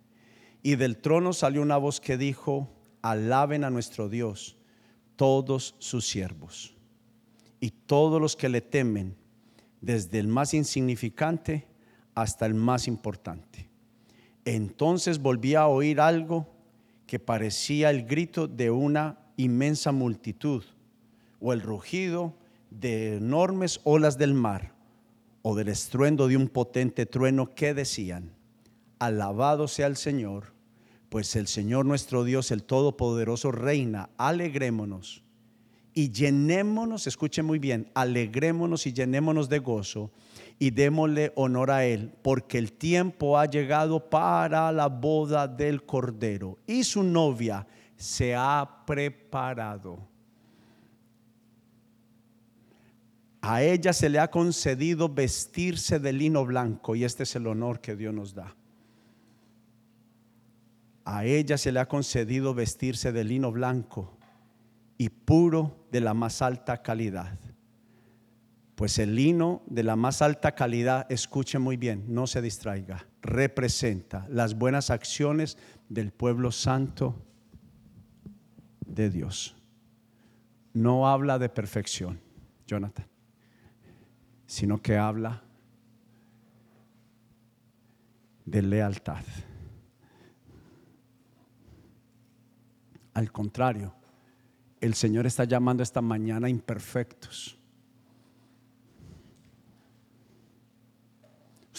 Y 0.63 0.77
del 0.77 0.99
trono 0.99 1.33
salió 1.33 1.63
una 1.63 1.77
voz 1.77 2.01
que 2.01 2.17
dijo, 2.17 2.69
alaben 3.03 3.65
a 3.65 3.71
nuestro 3.71 4.09
Dios 4.09 4.57
todos 5.17 5.75
sus 5.79 6.07
siervos 6.07 6.77
y 7.61 7.71
todos 7.71 8.21
los 8.21 8.37
que 8.37 8.49
le 8.49 8.61
temen, 8.61 9.17
desde 9.81 10.19
el 10.19 10.29
más 10.29 10.55
insignificante 10.55 11.67
hasta 12.15 12.47
el 12.47 12.55
más 12.55 12.87
importante. 12.87 13.69
Entonces 14.45 15.21
volví 15.21 15.55
a 15.55 15.67
oír 15.67 16.01
algo 16.01 16.52
que 17.13 17.19
parecía 17.19 17.91
el 17.91 18.07
grito 18.07 18.49
de 18.49 18.71
una 18.71 19.19
inmensa 19.37 19.93
multitud 19.93 20.65
o 21.41 21.53
el 21.53 21.61
rugido 21.61 22.39
de 22.71 23.19
enormes 23.19 23.83
olas 23.85 24.17
del 24.17 24.33
mar 24.33 24.73
o 25.43 25.55
del 25.55 25.69
estruendo 25.69 26.27
de 26.27 26.39
un 26.39 26.49
potente 26.49 27.05
trueno 27.05 27.55
que 27.55 27.75
decían, 27.75 28.33
alabado 28.99 29.69
sea 29.69 29.89
el 29.89 29.99
Señor, 29.99 30.55
pues 31.11 31.37
el 31.37 31.49
Señor 31.49 31.85
nuestro 31.85 32.25
Dios, 32.25 32.51
el 32.51 32.65
Todopoderoso, 32.65 33.53
reina, 33.53 34.09
alegrémonos 34.17 35.23
y 35.95 36.11
llenémonos, 36.11 37.07
escuchen 37.07 37.45
muy 37.45 37.59
bien, 37.59 37.91
alegrémonos 37.95 38.87
y 38.87 38.93
llenémonos 38.93 39.49
de 39.49 39.59
gozo 39.59 40.11
y 40.59 40.71
démosle 40.71 41.33
honor 41.37 41.71
a 41.71 41.85
Él, 41.85 42.13
porque 42.23 42.59
el 42.59 42.73
tiempo 42.73 43.39
ha 43.39 43.47
llegado 43.47 44.09
para 44.09 44.73
la 44.73 44.89
boda 44.89 45.47
del 45.47 45.85
Cordero 45.85 46.59
y 46.67 46.85
su 46.85 47.03
novia 47.03 47.67
se 47.97 48.35
ha 48.35 48.85
preparado. 48.87 50.09
A 53.43 53.63
ella 53.63 53.93
se 53.93 54.09
le 54.09 54.21
ha 54.21 54.31
concedido 54.31 55.09
vestirse 55.09 55.99
de 55.99 56.13
lino 56.13 56.47
blanco 56.47 56.95
y 56.95 57.05
este 57.05 57.25
es 57.25 57.35
el 57.35 57.49
honor 57.49 57.81
que 57.81 57.97
Dios 57.97 58.15
nos 58.15 58.35
da. 58.35 58.55
A 61.05 61.25
ella 61.25 61.59
se 61.59 61.73
le 61.73 61.81
ha 61.81 61.89
concedido 61.89 62.55
vestirse 62.55 63.11
de 63.11 63.25
lino 63.25 63.51
blanco 63.51 64.17
y 65.03 65.09
puro 65.09 65.87
de 65.91 66.01
la 66.01 66.15
más 66.15 66.43
alta 66.43 66.83
calidad 66.83 67.39
pues 68.83 68.99
el 68.99 69.15
lino 69.15 69.63
de 69.67 69.85
la 69.85 69.95
más 69.95 70.23
alta 70.23 70.57
calidad, 70.57 71.07
escuche 71.09 71.61
muy 71.61 71.77
bien, 71.77 72.05
no 72.09 72.27
se 72.27 72.43
distraiga, 72.43 73.07
representa 73.21 74.27
las 74.29 74.55
buenas 74.59 74.91
acciones 74.91 75.57
del 75.89 76.11
pueblo 76.11 76.51
santo 76.51 77.15
de 78.85 79.09
Dios. 79.09 79.55
No 80.73 81.09
habla 81.09 81.39
de 81.39 81.49
perfección, 81.49 82.21
Jonathan, 82.67 83.07
sino 84.47 84.83
que 84.83 84.97
habla 84.97 85.45
de 88.45 88.63
lealtad. 88.63 89.23
Al 93.15 93.31
contrario, 93.31 93.95
el 94.83 94.93
Señor 94.95 95.27
está 95.27 95.45
llamando 95.45 95.83
esta 95.83 96.03
mañana 96.03 96.51
imperfectos 96.51 97.59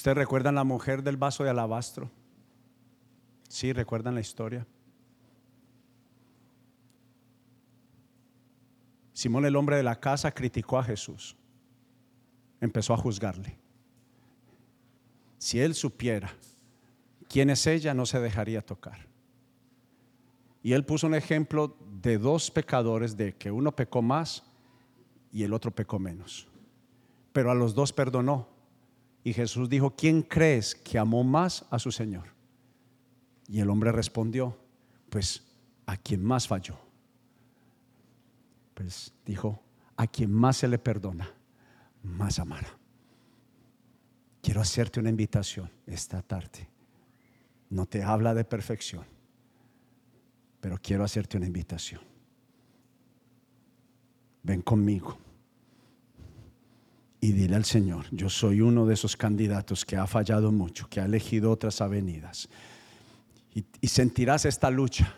¿Ustedes 0.04 0.18
recuerdan 0.18 0.56
la 0.56 0.66
mujer 0.66 1.02
del 1.02 1.16
vaso 1.16 1.46
de 1.46 1.50
alabastro? 1.50 2.12
Sí, 3.48 3.72
recuerdan 3.72 4.16
la 4.16 4.20
historia. 4.20 4.68
Simón 9.14 9.46
el 9.46 9.56
hombre 9.56 9.78
de 9.78 9.84
la 9.84 9.98
casa 9.98 10.34
criticó 10.34 10.78
a 10.78 10.84
Jesús. 10.84 11.38
Empezó 12.60 12.94
a 12.94 12.98
juzgarle. 12.98 13.58
Si 15.38 15.62
él 15.62 15.74
supiera 15.74 16.34
quién 17.30 17.50
es 17.50 17.66
ella, 17.66 17.94
no 17.94 18.06
se 18.06 18.20
dejaría 18.20 18.62
tocar. 18.62 19.08
Y 20.62 20.74
él 20.74 20.84
puso 20.84 21.08
un 21.08 21.16
ejemplo 21.16 21.78
de 22.04 22.18
dos 22.18 22.52
pecadores, 22.52 23.16
de 23.18 23.34
que 23.36 23.50
uno 23.50 23.76
pecó 23.76 24.02
más 24.02 24.44
y 25.32 25.44
el 25.44 25.54
otro 25.54 25.72
pecó 25.72 25.98
menos. 25.98 26.48
Pero 27.32 27.50
a 27.50 27.56
los 27.56 27.74
dos 27.74 27.94
perdonó. 27.94 28.50
Y 29.24 29.34
Jesús 29.34 29.70
dijo, 29.70 29.96
¿quién 29.96 30.22
crees 30.22 30.76
que 30.76 31.00
amó 31.00 31.24
más 31.24 31.66
a 31.72 31.80
su 31.80 31.92
Señor? 31.92 32.26
Y 33.48 33.62
el 33.62 33.70
hombre 33.70 33.92
respondió, 33.94 34.58
pues 35.10 35.44
a 35.86 35.96
quien 35.96 36.24
más 36.24 36.48
falló. 36.48 36.78
Pues 38.74 39.14
dijo, 39.26 39.62
a 39.96 40.06
quien 40.06 40.32
más 40.32 40.58
se 40.58 40.68
le 40.68 40.78
perdona, 40.78 41.32
más 42.04 42.38
amará. 42.38 42.78
Quiero 44.42 44.60
hacerte 44.60 45.00
una 45.00 45.10
invitación 45.10 45.72
esta 45.88 46.22
tarde. 46.22 46.68
No 47.70 47.86
te 47.86 48.04
habla 48.04 48.34
de 48.34 48.44
perfección, 48.44 49.06
pero 50.64 50.80
quiero 50.82 51.04
hacerte 51.04 51.36
una 51.36 51.46
invitación. 51.46 52.00
Ven 54.44 54.62
conmigo 54.62 55.18
y 57.20 57.34
dile 57.34 57.58
al 57.58 57.66
Señor, 57.66 58.06
yo 58.12 58.30
soy 58.30 58.62
uno 58.62 58.86
de 58.86 58.94
esos 58.94 59.18
candidatos 59.18 59.84
que 59.84 59.98
ha 59.98 60.08
fallado 60.08 60.54
mucho, 60.54 60.88
que 60.90 61.02
ha 61.02 61.06
elegido 61.06 61.52
otras 61.52 61.82
avenidas. 61.82 62.48
Y, 63.54 63.88
sentirás 63.90 64.46
esta 64.46 64.70
lucha, 64.70 65.14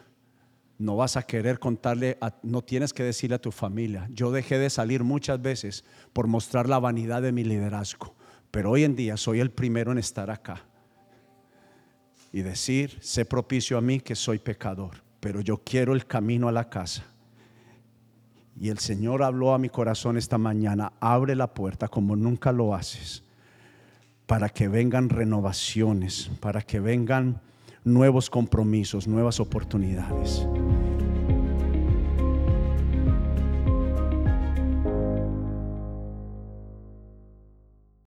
no 0.80 0.96
vas 0.96 1.16
a 1.16 1.22
querer 1.22 1.60
contarle, 1.60 2.18
no 2.42 2.64
tienes 2.64 2.92
que 2.92 3.04
decirle 3.04 3.36
a 3.36 3.40
tu 3.40 3.52
familia. 3.52 4.08
Yo 4.10 4.32
dejé 4.32 4.58
de 4.58 4.72
salir 4.72 5.04
muchas 5.04 5.40
veces 5.40 5.86
por 6.12 6.26
mostrar 6.26 6.68
la 6.68 6.80
vanidad 6.80 7.22
de 7.22 7.32
mi 7.32 7.44
liderazgo, 7.44 8.16
pero 8.50 8.72
hoy 8.72 8.84
en 8.84 8.96
día 8.96 9.16
soy 9.16 9.42
el 9.42 9.52
primero 9.52 9.92
en 9.92 10.00
estar 10.00 10.32
acá 10.32 10.64
y 12.34 12.42
decir, 12.42 12.98
sé 13.00 13.26
propicio 13.26 13.78
a 13.78 13.82
mí 13.82 14.00
que 14.00 14.16
soy 14.16 14.40
pecador, 14.40 15.05
pero 15.26 15.42
yo 15.42 15.58
quiero 15.58 15.94
el 15.94 16.06
camino 16.06 16.48
a 16.48 16.52
la 16.52 16.70
casa. 16.70 17.04
Y 18.62 18.70
el 18.70 18.78
Señor 18.78 19.24
habló 19.24 19.56
a 19.56 19.58
mi 19.58 19.70
corazón 19.70 20.18
esta 20.18 20.38
mañana, 20.38 20.94
abre 21.00 21.36
la 21.36 21.52
puerta 21.52 21.88
como 21.88 22.16
nunca 22.16 22.52
lo 22.52 22.76
haces, 22.76 23.24
para 24.28 24.50
que 24.50 24.68
vengan 24.68 25.10
renovaciones, 25.10 26.30
para 26.42 26.62
que 26.62 26.80
vengan 26.80 27.42
nuevos 27.84 28.30
compromisos, 28.30 29.08
nuevas 29.08 29.40
oportunidades. 29.40 30.48